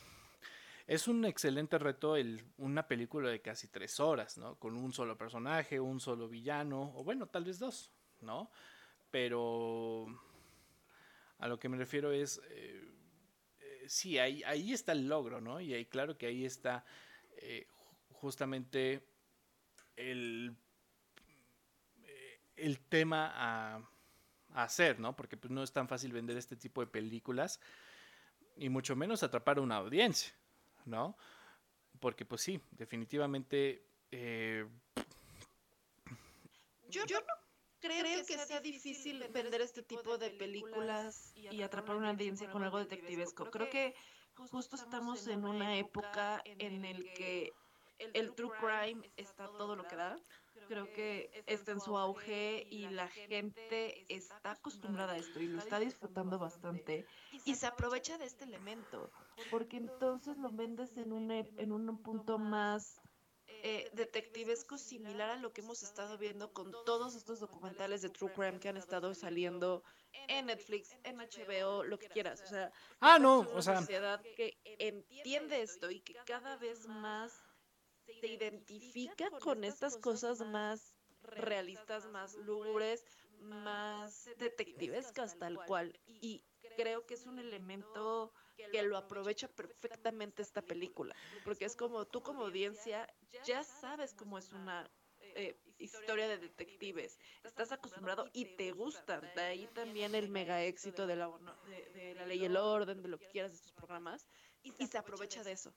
[0.86, 4.56] es un excelente reto el, una película de casi tres horas, ¿no?
[4.56, 8.50] Con un solo personaje, un solo villano, o bueno, tal vez dos, ¿no?
[9.10, 10.06] Pero
[11.38, 12.40] a lo que me refiero es...
[12.50, 12.90] Eh,
[13.88, 15.60] sí, ahí, ahí está el logro, ¿no?
[15.60, 16.84] Y ahí, claro que ahí está
[17.36, 17.66] eh,
[18.12, 19.06] justamente
[19.96, 20.56] el,
[22.04, 23.90] eh, el tema a,
[24.54, 25.14] hacer, ¿no?
[25.14, 27.60] Porque pues, no es tan fácil vender este tipo de películas
[28.56, 30.32] y mucho menos atrapar una audiencia,
[30.84, 31.16] ¿no?
[32.00, 33.86] Porque pues sí, definitivamente...
[34.10, 34.66] Eh,
[36.88, 37.34] yo, yo no
[37.80, 42.78] creo que sea difícil vender este tipo de películas y atrapar una audiencia con algo
[42.78, 43.50] detectivesco.
[43.50, 43.94] Creo que
[44.50, 47.52] justo estamos en una época en el que
[47.98, 50.16] el true crime está todo lo que da.
[50.68, 55.58] Creo que está en su auge y la gente está acostumbrada a esto y lo
[55.58, 57.06] está disfrutando bastante
[57.44, 59.10] y se aprovecha de este elemento
[59.50, 63.00] porque entonces lo vendes en un, en un punto más
[63.46, 68.32] eh, detectivesco similar a lo que hemos estado viendo con todos estos documentales de True
[68.32, 69.82] Crime que han estado saliendo
[70.28, 72.42] en Netflix, en HBO, lo que quieras.
[72.42, 77.42] O sea, ah, no, o sea, sociedad que entiende esto y que cada vez más
[78.20, 83.04] se identifica con estas cosas más realistas, más lúgubres,
[83.40, 85.98] más detectivescas tal cual.
[86.06, 86.44] Y
[86.76, 88.32] creo que es un elemento
[88.72, 93.12] que lo aprovecha perfectamente esta película, porque es como tú como audiencia
[93.44, 94.88] ya sabes cómo es una
[95.36, 101.06] eh, historia de detectives, estás acostumbrado y te gustan, de ahí también el mega éxito
[101.06, 101.28] de la,
[101.94, 104.26] de, la ley y el orden, de lo que quieras de estos programas,
[104.62, 105.74] y, se aprovecha de eso.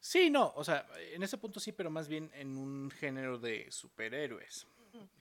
[0.00, 3.70] Sí, no, o sea, en ese punto sí, pero más bien en un género de
[3.70, 4.66] superhéroes.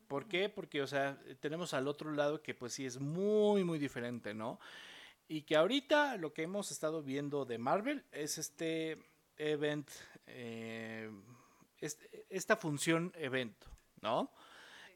[0.08, 0.50] ¿Por qué?
[0.50, 4.60] Porque, o sea, tenemos al otro lado que pues sí es muy, muy diferente, ¿no?
[5.28, 9.00] Y que ahorita lo que hemos estado viendo de Marvel es este
[9.38, 9.90] event,
[10.28, 11.10] eh,
[12.30, 13.68] esta función evento,
[14.02, 14.32] ¿no?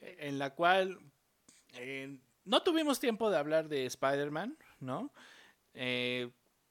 [0.02, 1.00] En la cual
[1.74, 5.12] eh, no tuvimos tiempo de hablar de Spider-Man, ¿no?
[5.74, 6.30] Eh,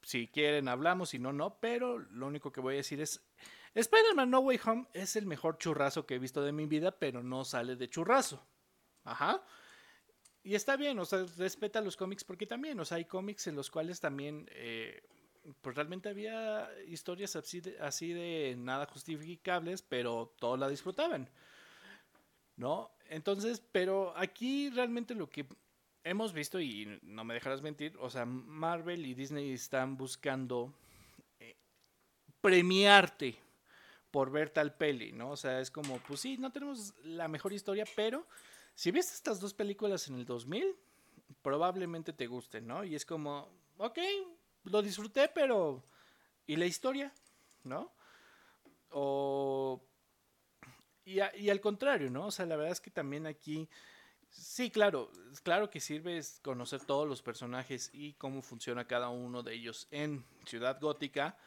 [0.08, 3.22] si quieren hablamos, si no, no, pero lo único que voy a decir es,
[3.74, 7.22] Spider-Man No Way Home es el mejor churrazo que he visto de mi vida, pero
[7.22, 8.42] no sale de churrazo.
[9.04, 9.44] Ajá.
[10.42, 13.56] Y está bien, o sea, respeta los cómics porque también, o sea, hay cómics en
[13.56, 15.02] los cuales también, eh,
[15.60, 21.28] pues realmente había historias así de, así de nada justificables, pero todos la disfrutaban.
[22.56, 22.92] ¿No?
[23.10, 25.46] Entonces, pero aquí realmente lo que
[26.04, 30.72] hemos visto, y no me dejarás mentir, o sea, Marvel y Disney están buscando
[31.40, 31.56] eh,
[32.40, 33.36] premiarte
[34.10, 35.30] por ver tal peli, ¿no?
[35.30, 38.26] O sea, es como, pues sí, no tenemos la mejor historia, pero
[38.74, 40.74] si viste estas dos películas en el 2000,
[41.42, 42.84] probablemente te gusten, ¿no?
[42.84, 43.98] Y es como, ok,
[44.64, 45.82] lo disfruté, pero...
[46.46, 47.12] ¿Y la historia?
[47.64, 47.92] ¿No?
[48.90, 49.82] O...
[51.04, 52.26] Y, y al contrario, ¿no?
[52.26, 53.68] O sea, la verdad es que también aquí...
[54.30, 55.10] Sí, claro,
[55.42, 60.24] claro que sirve conocer todos los personajes y cómo funciona cada uno de ellos en
[60.44, 61.38] Ciudad Gótica,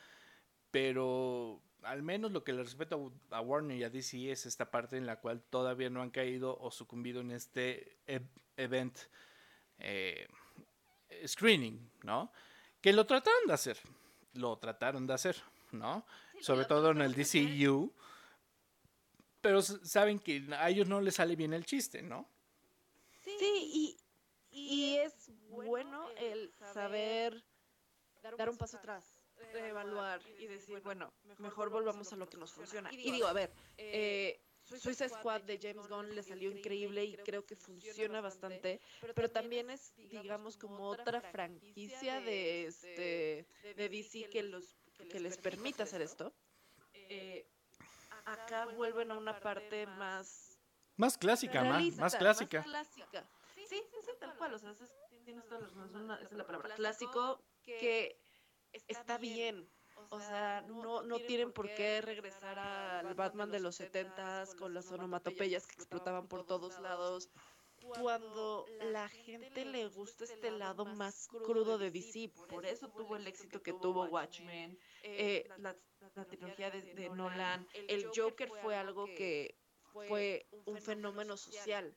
[0.72, 4.98] pero al menos lo que le respeto a, Warner y a DC es esta parte
[4.98, 7.98] en la cual todavía no han caído o sucumbido en este
[8.58, 8.98] event
[9.80, 10.28] eh,
[11.26, 12.32] screening, ¿no?
[12.82, 13.78] Que lo trataron de hacer,
[14.34, 15.38] lo trataron de hacer,
[15.72, 16.06] ¿no?
[16.40, 17.94] Sobre todo en el DCU,
[19.42, 22.28] pero saben que a ellos no les sale bien el chiste, ¿no?
[23.42, 23.98] Sí,
[24.52, 27.44] y, y es bueno el saber
[28.38, 29.18] dar un paso atrás
[29.52, 32.94] reevaluar y decir, bueno, mejor volvamos a lo que nos funciona.
[32.94, 37.44] Y digo, a ver, eh, Suicide Squad de James Gunn le salió increíble y creo
[37.44, 38.80] que funciona bastante,
[39.16, 44.78] pero también es, digamos, como otra franquicia de este de DC que los
[45.10, 46.32] que les permite hacer esto.
[46.94, 47.48] Eh,
[48.26, 50.51] acá vuelven a una parte más
[51.02, 52.60] más clásica, más, más clásica.
[52.60, 53.28] Más clásica.
[53.56, 54.94] Sí, sí, sí, tal cual, o sea, es,
[55.26, 58.22] tienes todas las, es la palabra clásico que
[58.88, 59.68] está bien.
[60.10, 64.92] O sea, no, no tienen por qué regresar al Batman de los 70 con las
[64.92, 67.30] onomatopeyas que explotaban por todos lados.
[68.00, 73.26] Cuando la gente le gusta este lado más crudo de DC, por eso tuvo el
[73.26, 75.76] éxito que tuvo Watchmen, eh, la,
[76.28, 79.61] trilogía de Nolan, el Joker fue algo que
[79.94, 81.96] fue un fenómeno social.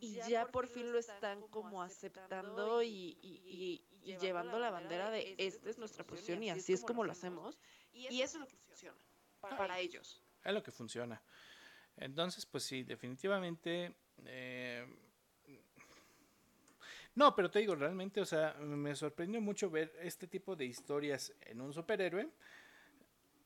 [0.00, 3.84] Y ya por fin lo están como aceptando y,
[4.20, 7.58] llevando la bandera de esta es nuestra posición y así es como lo hacemos.
[7.92, 8.98] Y eso es lo que funciona
[9.40, 10.22] para ellos.
[10.42, 11.22] Es lo que funciona.
[11.96, 13.94] Entonces, pues sí, definitivamente...
[14.26, 14.84] Eh,
[17.14, 21.32] no, pero te digo, realmente, o sea, me sorprendió mucho ver este tipo de historias
[21.42, 22.28] en un superhéroe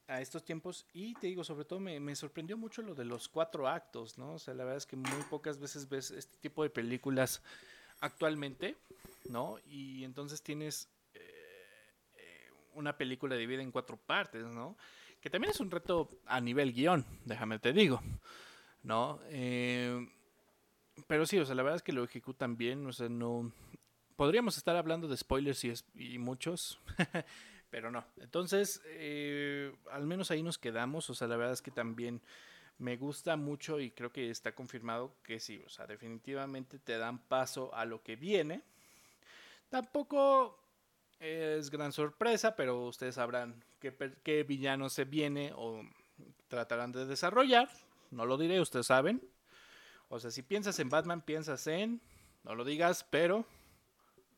[0.08, 3.68] a estos tiempos y te digo, sobre todo me, sorprendió mucho lo de los cuatro
[3.68, 4.32] actos, ¿no?
[4.34, 7.42] O sea, la verdad es que muy pocas veces ves este tipo de películas
[8.00, 8.76] actualmente,
[9.28, 9.58] ¿no?
[9.66, 11.20] Y entonces tienes eh,
[12.16, 14.78] eh, una película dividida en cuatro partes, ¿no?
[15.20, 18.00] Que también es un reto a nivel guion, déjame te digo,
[18.82, 19.20] ¿no?
[19.26, 20.08] Eh,
[21.06, 23.52] pero sí, o sea, la verdad es que lo ejecutan bien, o sea, no...
[24.16, 26.80] Podríamos estar hablando de spoilers y, y muchos,
[27.70, 28.04] Pero no.
[28.18, 31.08] Entonces, eh, al menos ahí nos quedamos.
[31.10, 32.20] O sea, la verdad es que también
[32.78, 37.18] me gusta mucho y creo que está confirmado que sí, o sea, definitivamente te dan
[37.18, 38.62] paso a lo que viene.
[39.68, 40.58] Tampoco
[41.18, 45.82] es gran sorpresa, pero ustedes sabrán qué, qué villano se viene o
[46.46, 47.68] tratarán de desarrollar.
[48.10, 49.20] No lo diré, ustedes saben.
[50.08, 52.00] O sea, si piensas en Batman, piensas en...
[52.44, 53.44] No lo digas, pero...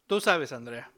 [0.07, 0.91] Tú sabes, Andrea.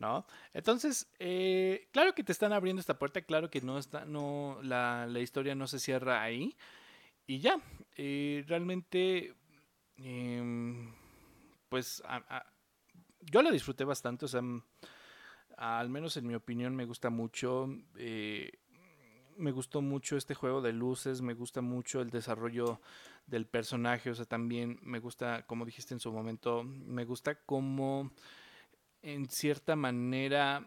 [0.00, 0.26] ¿No?
[0.54, 5.06] Entonces, eh, claro que te están abriendo esta puerta, claro que no está, no, la,
[5.20, 6.56] historia no se cierra ahí.
[7.26, 7.60] Y ya,
[7.96, 9.34] eh, realmente,
[9.98, 10.92] em,
[11.68, 12.02] pues,
[13.20, 14.42] yo la disfruté bastante, o sea,
[15.58, 17.68] al menos en mi opinión me gusta mucho.
[17.96, 18.50] Eh,
[19.36, 22.80] me gustó mucho este juego de luces, me gusta mucho el desarrollo
[23.26, 28.10] del personaje, o sea, también me gusta, como dijiste en su momento, me gusta cómo
[29.02, 30.66] en cierta manera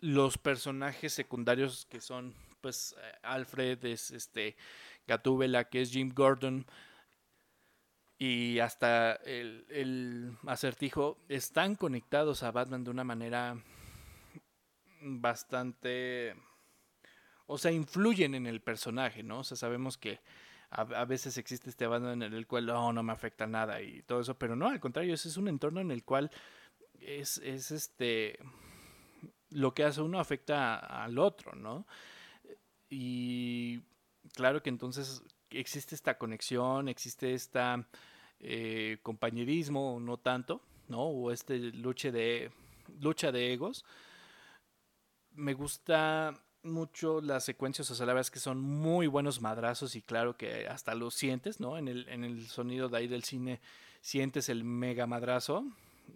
[0.00, 4.56] los personajes secundarios que son pues Alfred es este
[5.06, 6.66] Gatúbela que es Jim Gordon
[8.18, 13.56] y hasta el, el, acertijo están conectados a Batman de una manera
[15.00, 16.34] bastante
[17.46, 20.20] o sea influyen en el personaje no o sea sabemos que
[20.70, 24.02] a, a veces existe este Batman en el cual no, no me afecta nada y
[24.02, 26.30] todo eso pero no al contrario ese es un entorno en el cual
[27.00, 28.38] es, es este,
[29.50, 31.86] lo que hace uno afecta al otro, ¿no?
[32.90, 33.80] Y
[34.34, 37.86] claro que entonces existe esta conexión, existe esta
[38.40, 41.02] eh, compañerismo, no tanto, ¿no?
[41.02, 42.50] O este lucha de,
[43.00, 43.84] lucha de egos.
[45.32, 49.96] Me gusta mucho las secuencias, o sea, la verdad es que son muy buenos madrazos
[49.96, 51.78] y claro que hasta lo sientes, ¿no?
[51.78, 53.60] En el, en el sonido de ahí del cine
[54.00, 55.64] sientes el mega madrazo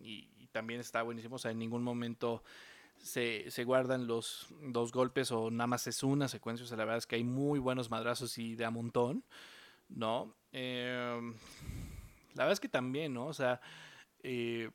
[0.00, 1.36] y, también está buenísimo.
[1.36, 2.42] O sea, en ningún momento
[3.02, 6.64] se, guardan los dos golpes o nada más es una secuencia.
[6.64, 9.24] O sea, la verdad es que hay muy buenos madrazos y de a montón,
[9.88, 10.34] ¿no?
[10.52, 11.34] Em,
[12.34, 13.26] la verdad es que también, ¿no?
[13.26, 13.60] O sea,
[14.22, 14.70] eh,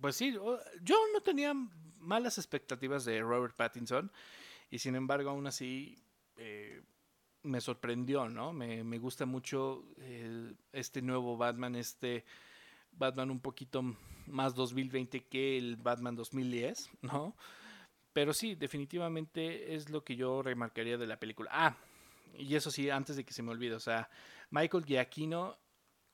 [0.00, 1.52] pues sí, yo no tenía
[1.98, 4.10] malas expectativas de Robert Pattinson
[4.70, 6.02] y sin embargo aún así
[6.36, 6.82] eh,
[7.42, 8.52] me sorprendió, ¿no?
[8.52, 12.24] Me, me gusta mucho eh, este nuevo Batman, este
[12.92, 13.82] Batman un poquito
[14.26, 17.34] más 2020 que el Batman 2010, ¿no?
[18.12, 21.50] Pero sí, definitivamente es lo que yo remarcaría de la película.
[21.52, 21.76] Ah,
[22.36, 24.08] y eso sí, antes de que se me olvide, o sea,
[24.50, 25.56] Michael Giacchino,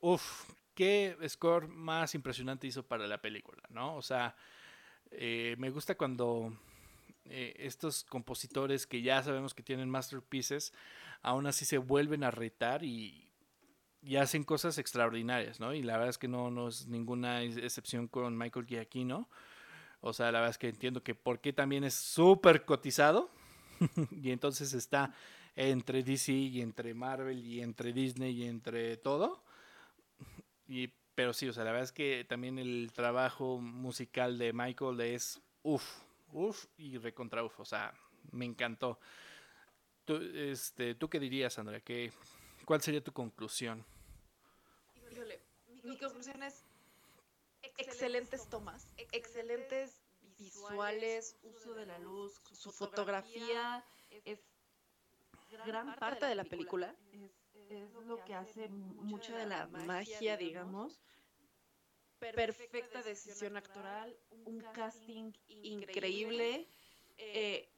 [0.01, 3.97] uff, qué score más impresionante hizo para la película, ¿no?
[3.97, 4.37] O sea,
[5.11, 6.53] eh, me gusta cuando
[7.25, 10.73] eh, estos compositores que ya sabemos que tienen masterpieces,
[11.23, 13.26] aún así se vuelven a retar y,
[14.07, 15.75] y hacen cosas extraordinarias, ¿no?
[15.75, 19.29] Y la verdad es que no, no es ninguna excepción con Michael Giacchino.
[20.01, 23.29] O sea, la verdad es que entiendo que por qué también es súper cotizado.
[24.23, 25.13] y entonces está
[25.57, 29.43] entre DC y entre Marvel y entre Disney y entre todo.
[30.69, 35.01] Y, pero sí, o sea, la verdad es que también el trabajo musical de Michael
[35.01, 35.85] es uff,
[36.31, 37.59] uff y recontra uff.
[37.59, 37.93] O sea,
[38.31, 39.01] me encantó.
[40.05, 41.81] ¿Tú, este, ¿tú qué dirías, Andrea?
[41.81, 42.13] ¿Qué,
[42.65, 43.85] ¿Cuál sería tu conclusión?
[45.87, 46.65] Mi conclusión es
[47.79, 50.03] excelentes tomas, excelentes
[50.39, 53.85] visuales, uso de la luz, su fotografía
[54.25, 54.41] es
[55.65, 56.95] gran parte de la película,
[57.71, 61.01] es, lo que hace mucha de la magia, digamos.
[62.19, 64.17] Perfecta decisión actoral,
[64.47, 66.67] un casting increíble.
[67.19, 67.69] Eh,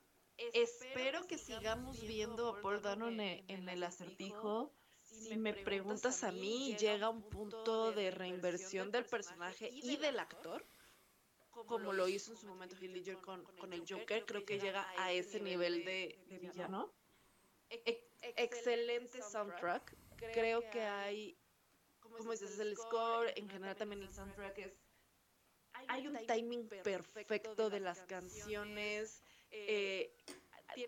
[0.55, 4.73] espero que sigamos viendo a Paul Dano en el acertijo
[5.09, 10.65] si me preguntas a mí, llega un punto de reinversión del personaje y del actor,
[11.51, 14.87] como lo hizo en su momento Heath Ledger con, con el Joker, creo que llega
[14.97, 16.93] a ese nivel de, villano.
[18.37, 19.97] excelente soundtrack.
[20.33, 21.37] Creo que hay,
[22.01, 24.73] como dices, el score, en general también el soundtrack es...
[25.89, 29.23] Hay un timing perfecto de las canciones.
[29.51, 30.13] Eh,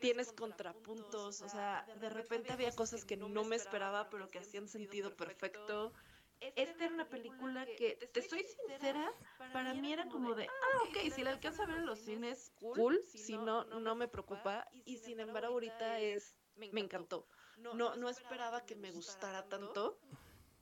[0.01, 4.69] tienes contrapuntos, o sea, de repente había cosas que no me esperaba, pero que hacían
[4.69, 5.93] sentido perfecto.
[6.41, 9.13] Esta era una película que, te soy sincera,
[9.53, 12.53] para mí era como de, ah, ok, si la alcanzo a ver en los cines,
[12.59, 17.27] cool, si no, no me preocupa, y sin embargo ahorita es, me encantó.
[17.75, 19.99] No, no esperaba que me gustara tanto,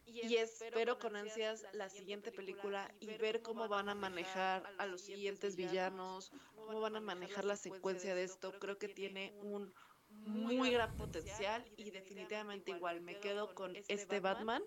[0.09, 5.03] y espero con ansias la siguiente película y ver cómo van a manejar a los
[5.03, 8.59] siguientes villanos, cómo van a manejar la secuencia de esto.
[8.59, 9.73] Creo que tiene un
[10.09, 14.63] muy gran potencial y definitivamente igual me quedo con este Batman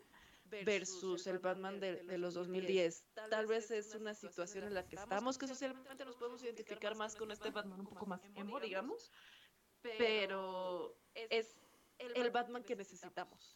[0.66, 3.06] versus el Batman de, de, los 2010.
[3.30, 7.16] Tal vez es una situación en la que estamos, que socialmente nos podemos identificar más
[7.16, 9.12] con este Batman un poco más emo, digamos,
[9.82, 11.56] pero es
[11.98, 13.54] el Batman que necesitamos.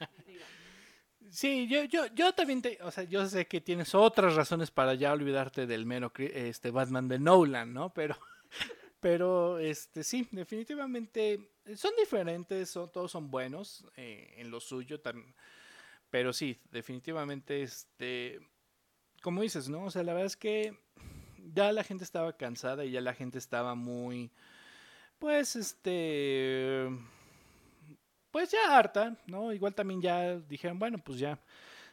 [1.30, 4.94] Sí, yo, yo, yo también te, o sea, yo sé que tienes otras razones para
[4.94, 7.94] ya olvidarte del mero este Batman de Nolan, ¿no?
[7.94, 8.16] Pero,
[9.00, 15.02] pero este sí, definitivamente son diferentes, son, todos son buenos eh, en lo suyo,
[16.10, 18.40] pero sí, definitivamente este,
[19.22, 19.86] como dices, ¿no?
[19.86, 20.78] O sea, la verdad es que
[21.54, 24.32] ya la gente estaba cansada y ya la gente estaba muy,
[25.20, 26.88] pues, este
[28.36, 29.54] pues ya harta, ¿no?
[29.54, 31.40] Igual también ya dijeron, bueno, pues ya,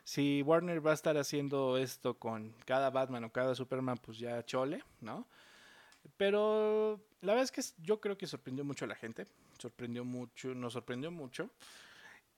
[0.03, 4.45] si Warner va a estar haciendo esto con cada Batman o cada Superman, pues ya
[4.45, 5.29] chole, ¿no?
[6.17, 9.25] Pero la verdad es que yo creo que sorprendió mucho a la gente,
[9.57, 11.49] sorprendió mucho, nos sorprendió mucho.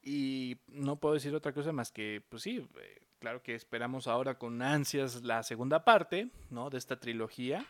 [0.03, 4.37] Y no puedo decir otra cosa más que, pues sí, eh, claro que esperamos ahora
[4.37, 6.69] con ansias la segunda parte, ¿no?
[6.69, 7.65] De esta trilogía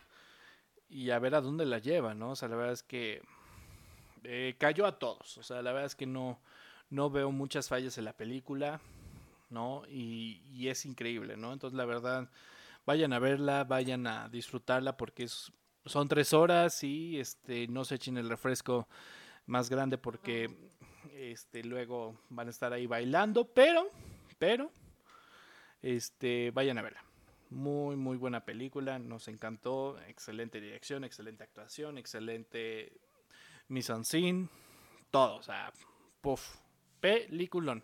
[0.89, 2.31] y a ver a dónde la lleva, ¿no?
[2.31, 3.21] O sea, la verdad es que
[4.27, 5.37] eh, cayó a todos.
[5.37, 6.39] O sea, la verdad es que no,
[6.89, 8.81] no veo muchas fallas en la película,
[9.49, 9.83] ¿no?
[9.87, 11.53] Y, es increíble, ¿no?
[11.53, 12.29] Entonces, la verdad,
[12.85, 15.27] vayan a verla, vayan a disfrutarla porque
[15.85, 18.87] son tres horas y este, no se echen el refresco
[19.45, 20.49] más grande porque
[21.13, 23.87] este, luego van a estar ahí bailando, pero,
[24.39, 24.71] pero,
[25.81, 27.03] este, vayan a verla.
[27.51, 32.91] Muy, muy buena película, nos encantó, excelente dirección, excelente actuación, excelente
[34.03, 34.47] scene,
[35.11, 35.71] todo, o sea,
[36.21, 36.57] puff,
[36.99, 37.83] peliculón.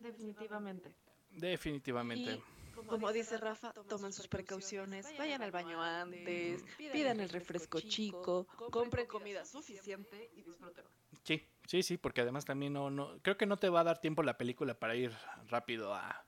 [0.00, 0.94] Definitivamente.
[1.30, 2.42] Definitivamente.
[2.86, 9.06] como dice Rafa, tomen sus precauciones, vayan al baño antes, pidan el refresco chico, compren
[9.06, 10.84] comida suficiente y disfruten.
[11.24, 14.00] Sí, sí, sí, porque además también no, no, creo que no te va a dar
[14.00, 15.12] tiempo la película para ir
[15.48, 16.26] rápido a,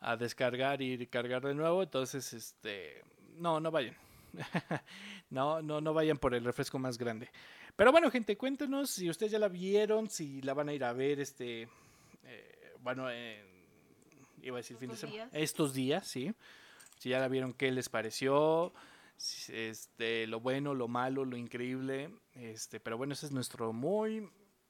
[0.00, 3.02] a descargar y cargar de nuevo, entonces, este,
[3.36, 3.96] no, no vayan.
[5.30, 7.30] no, no, no vayan por el refresco más grande.
[7.76, 10.92] Pero bueno, gente, cuéntenos si ustedes ya la vieron, si la van a ir a
[10.92, 11.68] ver este,
[12.24, 13.04] eh, bueno,
[14.42, 16.32] iba a decir fin de semana, estos días, sí.
[16.98, 18.74] Si ya la vieron, qué les pareció,
[19.48, 22.10] este, lo bueno, lo malo, lo increíble.
[22.34, 24.28] Este, pero bueno, ese es nuestro muy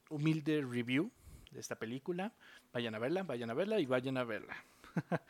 [0.09, 1.11] humilde review
[1.51, 2.33] de esta película.
[2.73, 4.55] Vayan a verla, vayan a verla y vayan a verla.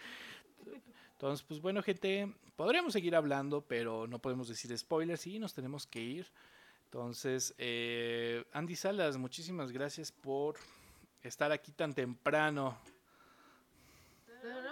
[1.21, 5.85] Entonces, pues bueno, gente, podríamos seguir hablando, pero no podemos decir spoilers y nos tenemos
[5.85, 6.31] que ir.
[6.85, 10.55] Entonces, eh, Andy Salas, muchísimas gracias por
[11.21, 12.75] estar aquí tan temprano.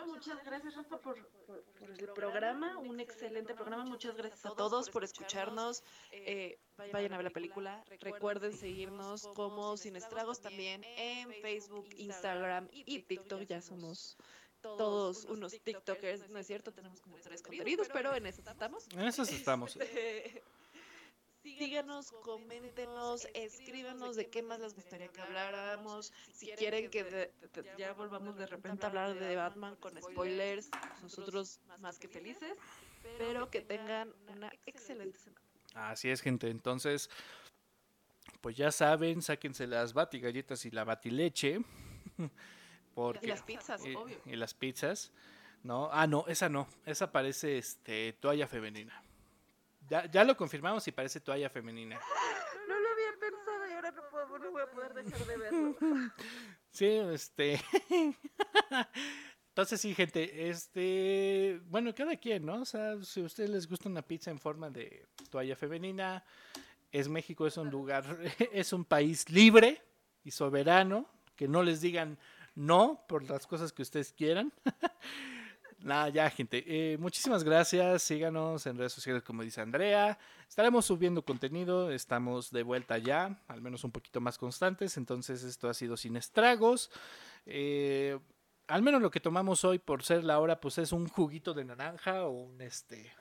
[0.08, 2.80] muchas gracias, Rafa, por, el programa.
[2.80, 3.86] Un excelente programa.
[3.86, 5.84] Muchas gracias a todos por escucharnos.
[6.12, 6.58] Eh,
[6.92, 7.84] vayan a ver la película.
[8.00, 13.42] Recuerden seguirnos como Sin Estragos también en Facebook, Instagram y TikTok.
[13.42, 14.18] Ya somos
[14.62, 16.72] todos unos TikTokers, ¿no es cierto?
[16.72, 18.88] Tenemos como tres contenidos, pero en eso estamos.
[18.94, 19.78] En eso estamos.
[21.42, 26.14] Este, síganos, coméntenos, escríbanos de qué más les gustaría que habláramos.
[26.34, 27.32] Si quieren que
[27.78, 30.70] ya volvamos de repente a hablar de Batman con spoilers,
[31.02, 32.54] nosotros más que felices.
[33.18, 35.42] Pero que tengan una excelente semana.
[35.74, 36.50] Así es, gente.
[36.50, 37.10] Entonces,
[38.42, 41.60] pues ya saben, sáquense las batigalletas y la batileche.
[43.22, 44.22] y las pizzas, obvio.
[44.26, 45.12] Y las pizzas,
[45.64, 45.90] ¿no?
[45.92, 46.68] Ah, no, esa no.
[46.86, 49.02] Esa parece este, toalla femenina.
[49.90, 52.00] Ya, ya lo confirmamos y parece toalla femenina.
[52.68, 55.76] No lo había pensado y ahora no, puedo, no voy a poder dejar de verlo.
[56.72, 57.60] Sí, este.
[59.50, 62.62] Entonces sí, gente, este, bueno, cada quien, ¿no?
[62.62, 66.24] O sea, si a ustedes les gusta una pizza en forma de toalla femenina,
[66.92, 68.06] es México, es un lugar,
[68.54, 69.82] es un país libre
[70.24, 72.18] y soberano, que no les digan,
[72.60, 74.52] no por las cosas que ustedes quieran.
[75.80, 76.64] Nada, ya, gente.
[76.68, 78.04] Eh, muchísimas gracias.
[78.04, 80.20] Síganos en redes sociales, como dice Andrea.
[80.48, 81.90] Estaremos subiendo contenido.
[81.90, 84.98] Estamos de vuelta ya, al menos un poquito más constantes.
[84.98, 86.92] Entonces, esto ha sido sin estragos.
[87.46, 88.20] Eh,
[88.68, 91.64] al menos lo que tomamos hoy, por ser la hora, pues es un juguito de
[91.64, 93.14] naranja o un este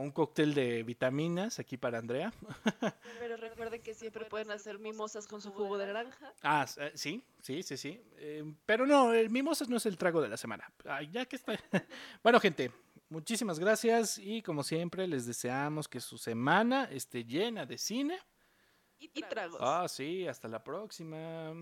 [0.00, 2.32] un cóctel de vitaminas aquí para Andrea.
[3.20, 6.32] Pero recuerden que siempre pueden hacer mimosas con su jugo de naranja.
[6.42, 8.00] Ah, eh, sí, sí, sí, sí.
[8.18, 10.70] Em, pero no, el mimosas no es el trago de la semana.
[10.84, 11.52] Ay, ya que está.
[12.22, 12.70] Bueno, gente,
[13.08, 18.18] muchísimas gracias y como siempre les deseamos que su semana esté llena de cine.
[18.98, 19.58] Y tragos.
[19.60, 21.54] Ah, sí, hasta la próxima.